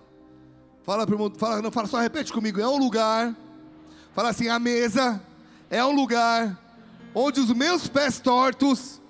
[0.83, 2.61] fala para fala, não fala só, repete comigo.
[2.61, 3.37] É um lugar,
[4.13, 5.23] fala assim: a mesa
[5.71, 6.61] é um lugar
[7.15, 9.01] onde os meus pés tortos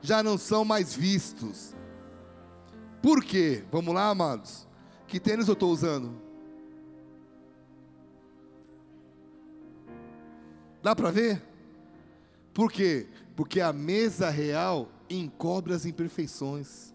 [0.00, 1.74] já não são mais vistos.
[3.02, 3.64] Por quê?
[3.70, 4.66] Vamos lá, amados.
[5.06, 6.12] Que tênis eu estou usando?
[10.82, 11.42] Dá para ver?
[12.52, 13.06] Por quê?
[13.34, 16.94] Porque a mesa real encobre as imperfeições.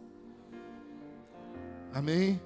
[1.94, 2.42] Amém?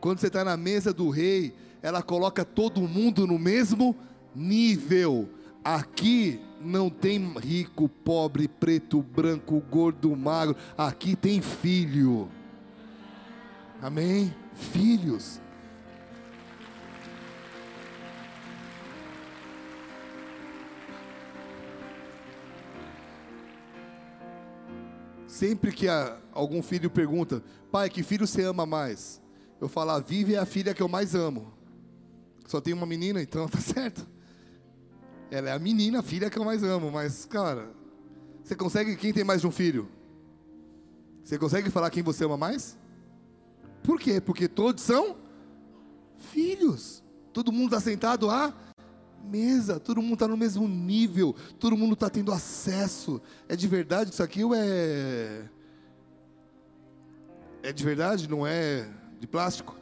[0.00, 3.94] Quando você está na mesa do rei, ela coloca todo mundo no mesmo
[4.34, 5.28] nível.
[5.62, 10.56] Aqui não tem rico, pobre, preto, branco, gordo, magro.
[10.76, 12.28] Aqui tem filho.
[13.80, 14.34] Amém?
[14.54, 15.40] Filhos.
[25.26, 25.86] Sempre que
[26.32, 29.20] algum filho pergunta, pai, que filho você ama mais?
[29.60, 31.52] Eu falo, a Vivi é a filha que eu mais amo.
[32.46, 34.15] Só tem uma menina, então tá certo.
[35.30, 36.90] Ela é a menina, a filha que eu mais amo.
[36.90, 37.70] Mas, cara,
[38.42, 38.96] você consegue.
[38.96, 39.88] Quem tem mais de um filho?
[41.24, 42.78] Você consegue falar quem você ama mais?
[43.82, 44.20] Por quê?
[44.20, 45.16] Porque todos são
[46.18, 47.02] filhos.
[47.32, 48.54] Todo mundo está sentado à
[49.24, 53.20] mesa, todo mundo está no mesmo nível, todo mundo está tendo acesso.
[53.48, 55.48] É de verdade isso aqui ou é.
[57.62, 59.76] É de verdade, não é de plástico?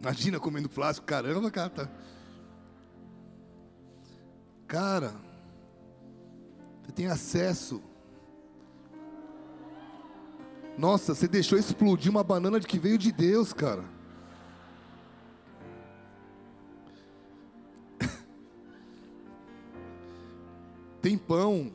[0.00, 1.68] Imagina comendo plástico, caramba, cara.
[1.68, 1.88] Tá...
[4.66, 5.14] Cara,
[6.82, 7.82] você tem acesso.
[10.78, 13.84] Nossa, você deixou explodir uma banana de que veio de Deus, cara.
[21.02, 21.70] tem pão,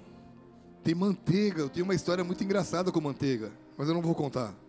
[0.84, 1.62] tem manteiga.
[1.62, 4.65] Eu tenho uma história muito engraçada com manteiga, mas eu não vou contar.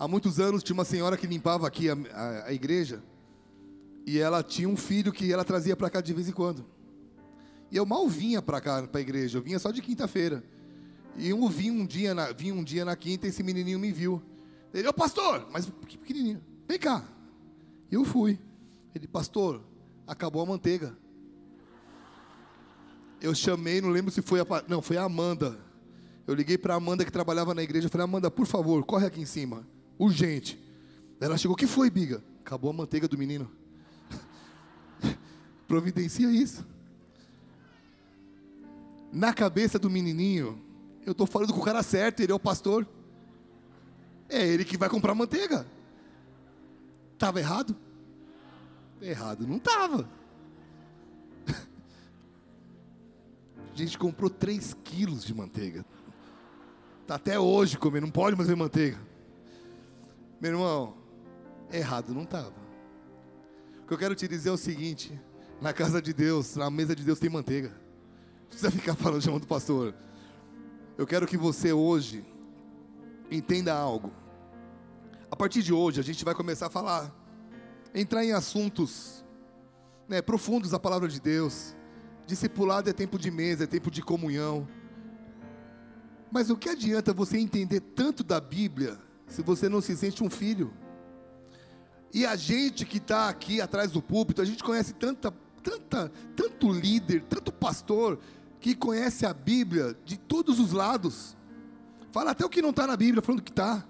[0.00, 3.02] Há muitos anos tinha uma senhora que limpava aqui a, a, a igreja
[4.06, 6.64] e ela tinha um filho que ela trazia para cá de vez em quando.
[7.70, 10.42] E eu mal vinha para cá, para a igreja, eu vinha só de quinta-feira.
[11.18, 13.92] E eu vim um dia na, vim um dia na quinta e esse menininho me
[13.92, 14.22] viu.
[14.72, 17.04] Ele, ô pastor, mas que pequenininho, vem cá.
[17.92, 18.38] Eu fui.
[18.94, 19.62] Ele, pastor,
[20.06, 20.96] acabou a manteiga.
[23.20, 25.58] Eu chamei, não lembro se foi a, não, foi a Amanda.
[26.26, 29.04] Eu liguei para a Amanda que trabalhava na igreja, eu falei, Amanda, por favor, corre
[29.04, 29.66] aqui em cima
[30.00, 30.58] urgente.
[31.20, 32.24] Ela chegou, que foi, Biga?
[32.40, 33.50] Acabou a manteiga do menino.
[35.68, 36.66] Providencia isso.
[39.12, 40.58] Na cabeça do menininho,
[41.04, 42.88] eu estou falando com o cara certo, ele é o pastor.
[44.28, 45.66] É ele que vai comprar manteiga.
[47.12, 47.76] Estava errado?
[49.02, 50.08] Errado não estava.
[53.72, 55.84] A gente comprou 3 quilos de manteiga.
[57.02, 59.09] Está até hoje comendo, não pode mais ver manteiga.
[60.40, 60.96] Meu irmão,
[61.70, 62.54] errado não estava.
[63.82, 65.20] O que eu quero te dizer é o seguinte:
[65.60, 67.68] na casa de Deus, na mesa de Deus tem manteiga.
[67.68, 69.94] Não precisa ficar falando, chamando o pastor.
[70.96, 72.24] Eu quero que você hoje
[73.30, 74.10] entenda algo.
[75.30, 77.14] A partir de hoje, a gente vai começar a falar,
[77.94, 79.22] entrar em assuntos
[80.08, 81.76] né, profundos da palavra de Deus.
[82.26, 84.66] Discipulado é tempo de mesa, é tempo de comunhão.
[86.32, 88.98] Mas o que adianta você entender tanto da Bíblia
[89.30, 90.72] se você não se sente um filho.
[92.12, 96.70] E a gente que está aqui atrás do púlpito, a gente conhece tanta, tanta, tanto
[96.70, 98.18] líder, tanto pastor
[98.60, 101.36] que conhece a Bíblia de todos os lados.
[102.10, 103.86] Fala até o que não está na Bíblia, falando que está.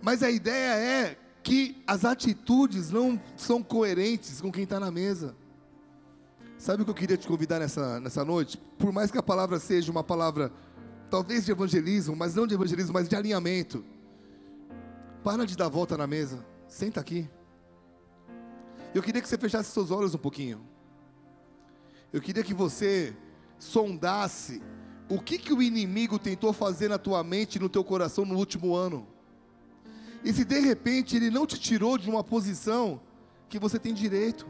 [0.00, 5.36] Mas a ideia é que as atitudes não são coerentes com quem está na mesa.
[6.56, 8.60] Sabe o que eu queria te convidar nessa, nessa noite?
[8.78, 10.52] Por mais que a palavra seja uma palavra
[11.10, 13.84] talvez de evangelismo, mas não de evangelismo, mas de alinhamento.
[15.24, 17.28] Para de dar volta na mesa, senta aqui.
[18.94, 20.60] Eu queria que você fechasse seus olhos um pouquinho.
[22.12, 23.14] Eu queria que você
[23.58, 24.62] sondasse
[25.08, 28.36] o que, que o inimigo tentou fazer na tua mente e no teu coração no
[28.36, 29.06] último ano.
[30.24, 33.00] E se de repente ele não te tirou de uma posição
[33.48, 34.46] que você tem direito.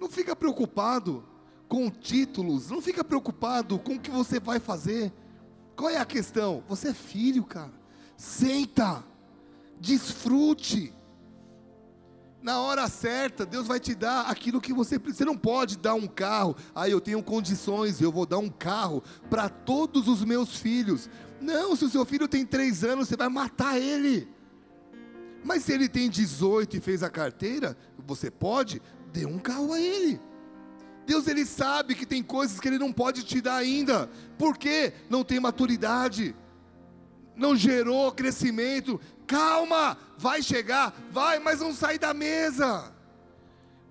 [0.00, 1.24] Não fica preocupado
[1.68, 5.12] com títulos, não fica preocupado com o que você vai fazer.
[5.76, 6.62] Qual é a questão?
[6.68, 7.72] Você é filho, cara.
[8.16, 9.04] Senta,
[9.80, 10.92] desfrute.
[12.40, 15.24] Na hora certa, Deus vai te dar aquilo que você precisa.
[15.24, 16.54] Você não pode dar um carro.
[16.74, 21.08] Ah, eu tenho condições, eu vou dar um carro para todos os meus filhos.
[21.40, 24.28] Não, se o seu filho tem três anos, você vai matar ele.
[25.42, 28.80] Mas se ele tem 18 e fez a carteira, você pode,
[29.12, 30.20] dê um carro a ele.
[31.06, 34.08] Deus ele sabe que tem coisas que ele não pode te dar ainda.
[34.38, 34.92] Por quê?
[35.10, 36.34] Não tem maturidade.
[37.36, 39.00] Não gerou crescimento.
[39.26, 42.93] Calma, vai chegar, vai, mas não sai da mesa.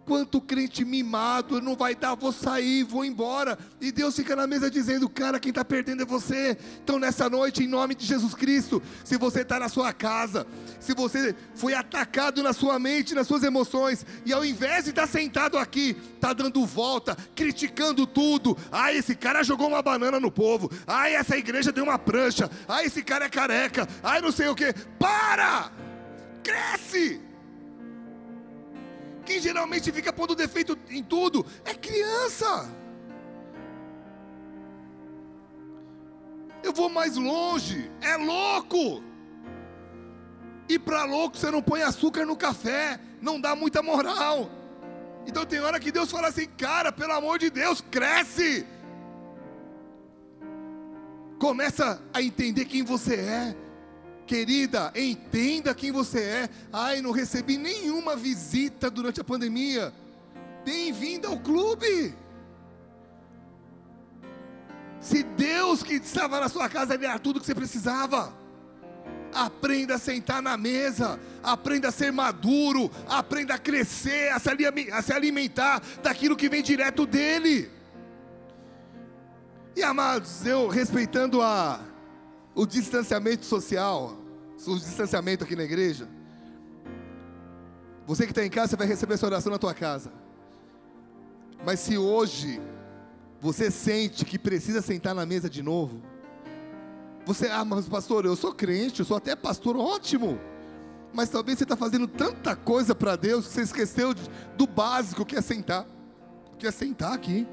[0.05, 3.57] Quanto crente mimado, não vai dar, vou sair, vou embora.
[3.79, 6.57] E Deus fica na mesa dizendo: Cara, quem está perdendo é você.
[6.83, 10.45] Então, nessa noite, em nome de Jesus Cristo, se você está na sua casa,
[10.77, 15.03] se você foi atacado na sua mente, nas suas emoções, e ao invés de estar
[15.03, 18.57] tá sentado aqui, está dando volta, criticando tudo.
[18.69, 20.69] Ah, esse cara jogou uma banana no povo.
[20.85, 22.51] Ah, essa igreja deu uma prancha.
[22.67, 23.87] Ah, esse cara é careca.
[24.03, 24.73] Ah, não sei o que.
[24.99, 25.71] Para!
[26.43, 27.21] Cresce!
[29.25, 32.69] Quem geralmente fica pondo defeito em tudo é criança.
[36.61, 39.03] Eu vou mais longe, é louco.
[40.67, 44.49] E para louco você não põe açúcar no café, não dá muita moral.
[45.25, 48.65] Então tem hora que Deus fala assim, cara, pelo amor de Deus, cresce.
[51.39, 53.62] Começa a entender quem você é.
[54.25, 56.49] Querida, entenda quem você é.
[56.71, 59.93] Ai, não recebi nenhuma visita durante a pandemia.
[60.63, 62.15] Bem-vindo ao clube.
[65.01, 68.33] Se Deus que estava na sua casa lhe dar tudo que você precisava.
[69.33, 75.81] Aprenda a sentar na mesa, aprenda a ser maduro, aprenda a crescer, a se alimentar
[76.03, 77.69] daquilo que vem direto dele.
[79.75, 81.79] E amados, eu respeitando a,
[82.55, 84.17] o distanciamento social,
[84.67, 86.07] o distanciamento aqui na igreja,
[88.05, 90.11] você que está em casa, você vai receber essa oração na tua casa.
[91.65, 92.61] Mas se hoje
[93.39, 96.01] você sente que precisa sentar na mesa de novo,
[97.25, 100.37] você, ah, mas pastor, eu sou crente, eu sou até pastor, ótimo.
[101.13, 104.23] Mas talvez você está fazendo tanta coisa para Deus que você esqueceu de,
[104.57, 105.85] do básico que é sentar.
[106.57, 107.47] Que é sentar aqui.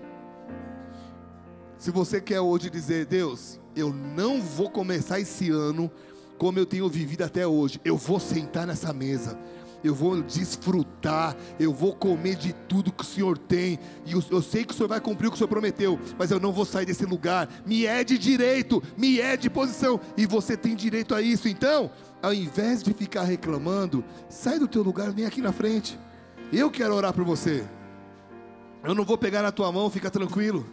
[1.79, 5.91] Se você quer hoje dizer, Deus, eu não vou começar esse ano
[6.39, 9.39] como eu tenho vivido até hoje, eu vou sentar nessa mesa.
[9.83, 14.63] Eu vou desfrutar, eu vou comer de tudo que o Senhor tem, e eu, sei
[14.63, 16.85] que o Senhor vai cumprir o que o Senhor prometeu, mas eu não vou sair
[16.85, 21.23] desse lugar, me é de direito, me é de posição, e você tem direito a
[21.23, 21.91] isso, então,
[22.23, 25.99] ao invés de ficar reclamando, sai do teu lugar, vem aqui na frente,
[26.53, 27.65] eu quero orar por você,
[28.85, 30.67] eu não vou pegar na tua mão, fica tranquilo,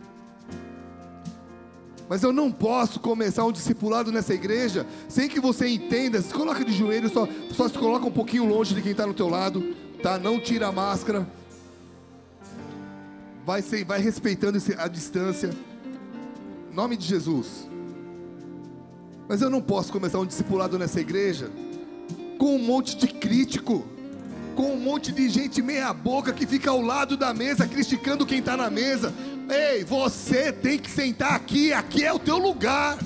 [2.10, 6.22] mas eu não posso começar um discipulado nessa igreja sem que você entenda.
[6.22, 9.14] Se coloca de joelho, só, só se coloca um pouquinho longe de quem está no
[9.14, 10.18] teu lado, tá?
[10.18, 11.28] Não tira a máscara.
[13.46, 15.52] Vai, ser, vai respeitando a distância.
[16.72, 17.68] Em nome de Jesus.
[19.28, 21.52] Mas eu não posso começar um discipulado nessa igreja
[22.38, 23.86] com um monte de crítico,
[24.56, 28.40] com um monte de gente meia boca que fica ao lado da mesa criticando quem
[28.40, 29.14] está na mesa.
[29.50, 32.98] Ei, você tem que sentar aqui, aqui é o teu lugar.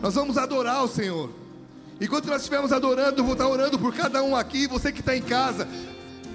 [0.00, 1.30] Nós vamos adorar o Senhor.
[2.00, 5.16] Enquanto nós estivermos adorando, eu vou estar orando por cada um aqui, você que está
[5.16, 5.66] em casa.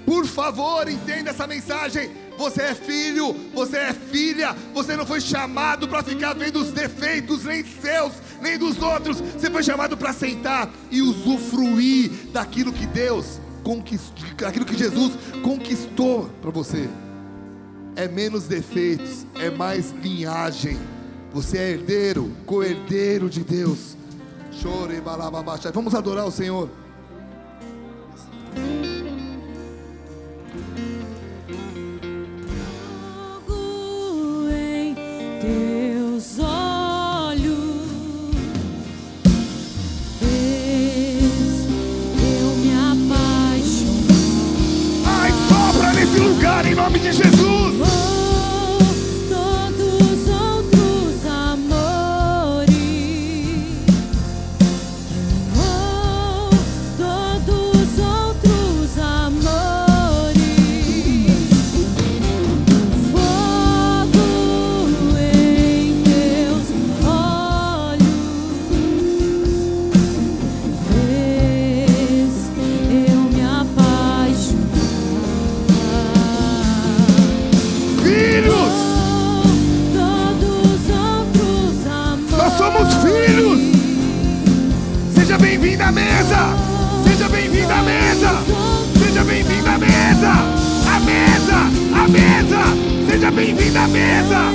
[0.04, 2.10] Por favor, entenda essa mensagem.
[2.36, 7.44] Você é filho, você é filha, você não foi chamado para ficar vendo os defeitos,
[7.44, 8.12] nem seus,
[8.42, 9.20] nem dos outros.
[9.20, 16.30] Você foi chamado para sentar e usufruir daquilo que Deus conquistou, aquilo que Jesus conquistou
[16.40, 16.88] para você.
[17.96, 20.78] É menos defeitos, é mais linhagem.
[21.32, 23.96] Você é herdeiro, co-herdeiro de Deus.
[24.52, 25.72] Chore, balababachai.
[25.72, 26.68] Vamos adorar o Senhor.
[46.80, 47.99] Nome de Jesus.
[93.40, 94.52] bem-vindo à mesa!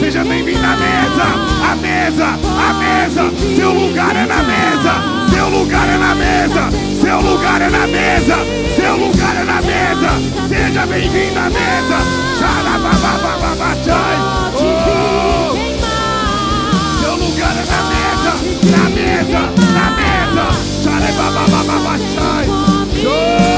[0.00, 1.24] Seja bem-vindo à mesa,
[1.70, 3.30] a mesa, à mesa.
[3.56, 4.94] Seu lugar é na mesa,
[5.34, 6.70] seu lugar é na mesa,
[7.00, 8.36] seu lugar é na mesa,
[8.76, 10.10] seu lugar é na mesa.
[10.48, 11.98] Seja bem-vindo à mesa,
[12.38, 14.18] xarababababachai.
[17.44, 18.32] Na mesa,
[18.72, 19.42] na mesa,
[19.76, 20.46] na mesa.
[20.82, 22.46] Chora bababababachai.
[23.02, 23.53] Chora.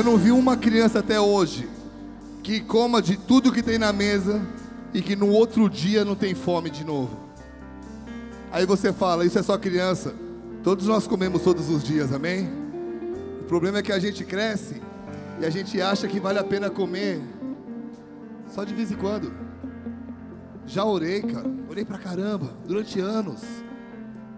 [0.00, 1.68] Eu não vi uma criança até hoje
[2.42, 4.40] que coma de tudo que tem na mesa
[4.94, 7.20] e que no outro dia não tem fome de novo.
[8.50, 10.14] Aí você fala, isso é só criança.
[10.64, 12.50] Todos nós comemos todos os dias, amém?
[13.42, 14.80] O problema é que a gente cresce
[15.38, 17.20] e a gente acha que vale a pena comer
[18.48, 19.30] só de vez em quando.
[20.66, 21.50] Já orei, cara.
[21.68, 23.42] Orei pra caramba durante anos.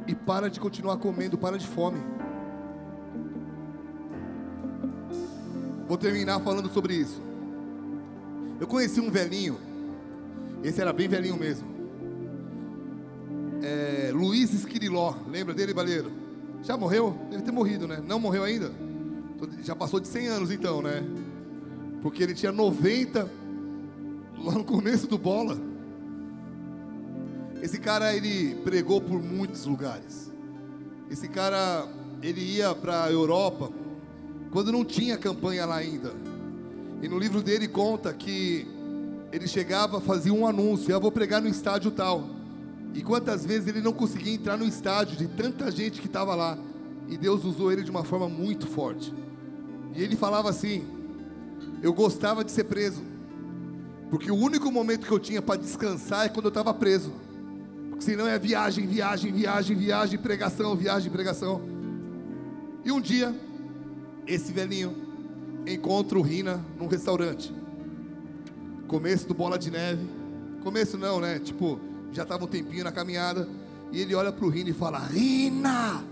[0.09, 2.01] E para de continuar comendo, para de fome.
[5.93, 7.21] Vou terminar falando sobre isso.
[8.59, 9.59] Eu conheci um velhinho.
[10.65, 11.69] Esse era bem velhinho mesmo.
[13.63, 15.15] É, Luiz Esquiriló.
[15.29, 16.11] Lembra dele, Baleiro?
[16.63, 17.15] Já morreu?
[17.29, 18.03] Deve ter morrido, né?
[18.07, 18.73] Não morreu ainda?
[19.63, 21.05] Já passou de 100 anos então, né?
[22.01, 23.31] Porque ele tinha 90
[24.39, 25.59] lá no começo do bola.
[27.61, 30.33] Esse cara ele pregou por muitos lugares.
[31.11, 31.87] Esse cara
[32.23, 33.82] ele ia para a Europa
[34.53, 36.13] quando não tinha campanha lá ainda.
[37.03, 38.67] E no livro dele conta que
[39.33, 42.29] ele chegava, fazia um anúncio, eu vou pregar no estádio tal.
[42.95, 46.59] E quantas vezes ele não conseguia entrar no estádio de tanta gente que estava lá.
[47.09, 49.13] E Deus usou ele de uma forma muito forte.
[49.97, 50.85] E ele falava assim:
[51.83, 53.03] Eu gostava de ser preso.
[54.11, 57.11] Porque o único momento que eu tinha para descansar é quando eu estava preso.
[57.89, 61.63] Porque senão é viagem, viagem, viagem, viagem, pregação, viagem, pregação.
[62.85, 63.35] E um dia,
[64.27, 64.95] esse velhinho
[65.67, 67.53] encontra o Rina num restaurante.
[68.87, 70.07] Começo do Bola de Neve.
[70.63, 71.39] Começo não, né?
[71.39, 71.81] Tipo,
[72.13, 73.49] já estava um tempinho na caminhada.
[73.91, 76.05] E ele olha para o Rina e fala: Rina,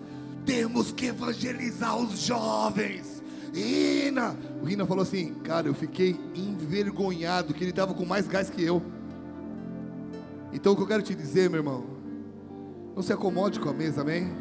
[0.44, 3.22] temos que evangelizar os jovens.
[3.52, 4.36] Rina!
[4.62, 8.62] O Rina falou assim: Cara, eu fiquei envergonhado que ele estava com mais gás que
[8.62, 8.82] eu.
[10.52, 11.84] Então o que eu quero te dizer, meu irmão,
[12.94, 14.32] não se acomode com a mesa, amém?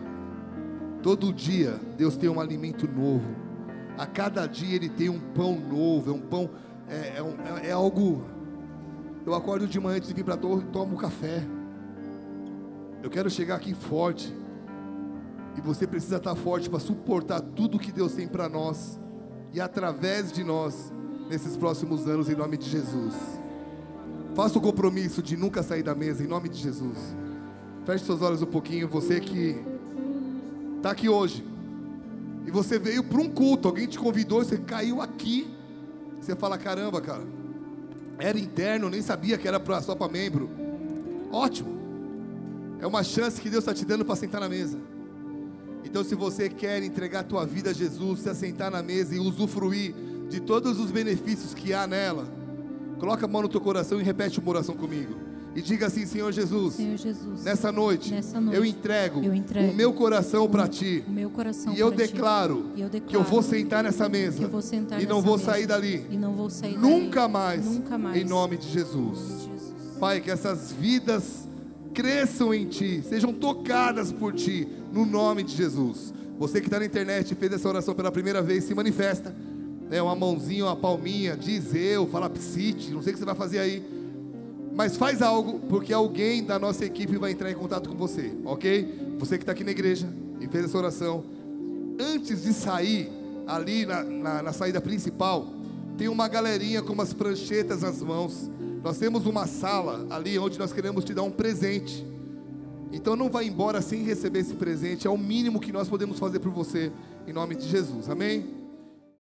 [1.04, 3.49] Todo dia Deus tem um alimento novo.
[4.00, 6.10] A cada dia Ele tem um pão novo.
[6.10, 6.50] É um pão,
[6.88, 8.24] é, é, um- é- é algo.
[9.26, 11.44] Eu acordo de manhã antes de vir para a torre e tomo café.
[13.04, 14.34] Eu quero chegar aqui forte.
[15.58, 18.98] E você precisa estar forte para suportar tudo que Deus tem para nós
[19.52, 20.94] e através de nós
[21.30, 23.16] nesses próximos anos, em nome de Jesus.
[24.36, 26.98] Faça o compromisso de nunca sair da mesa, em nome de Jesus.
[27.86, 29.62] Feche seus olhos um pouquinho, você que
[30.78, 31.44] está aqui hoje.
[32.50, 35.48] E você veio para um culto, alguém te convidou, você caiu aqui.
[36.20, 37.22] Você fala: caramba, cara,
[38.18, 40.50] era interno, nem sabia que era só para membro.
[41.32, 41.78] Ótimo.
[42.80, 44.80] É uma chance que Deus está te dando para sentar na mesa.
[45.86, 49.20] Então, se você quer entregar a tua vida a Jesus, se assentar na mesa e
[49.20, 49.94] usufruir
[50.28, 52.26] de todos os benefícios que há nela,
[52.98, 55.14] coloca a mão no teu coração e repete uma oração comigo.
[55.56, 59.72] E diga assim: Senhor Jesus, Senhor Jesus, nessa noite, Nessa noite, eu entrego, eu entrego
[59.72, 61.04] o meu coração para ti.
[61.34, 65.06] coração E eu declaro, E eu que eu declaro vou sentar nessa mesa sentar e
[65.08, 66.06] não nessa mesa sair dali.
[66.10, 67.34] E não vou sair Nunca dali.
[67.34, 68.22] mais, Nunca mais.
[68.22, 69.20] em nome de Jesus.
[69.20, 69.98] Em nome de Jesus.
[70.00, 71.48] Pai, que essas vidas
[71.94, 76.14] cresçam em Ti, sejam tocadas por Ti, no nome de Jesus.
[76.38, 79.36] Você que está na internet e fez essa oração pela primeira vez, se manifesta.
[79.90, 83.34] Né, uma mãozinha, uma palminha, diz eu, fala psite, não sei o que você vai
[83.36, 83.84] fazer aí.
[84.80, 89.18] Mas faz algo, porque alguém da nossa equipe vai entrar em contato com você, ok?
[89.20, 90.08] Você que está aqui na igreja
[90.40, 91.22] e fez essa oração.
[92.00, 93.12] Antes de sair,
[93.46, 95.48] ali na, na, na saída principal,
[95.98, 98.50] tem uma galerinha com umas pranchetas nas mãos.
[98.82, 102.08] Nós temos uma sala ali onde nós queremos te dar um presente.
[102.90, 106.40] Então não vai embora sem receber esse presente, é o mínimo que nós podemos fazer
[106.40, 106.90] por você,
[107.28, 108.59] em nome de Jesus, amém?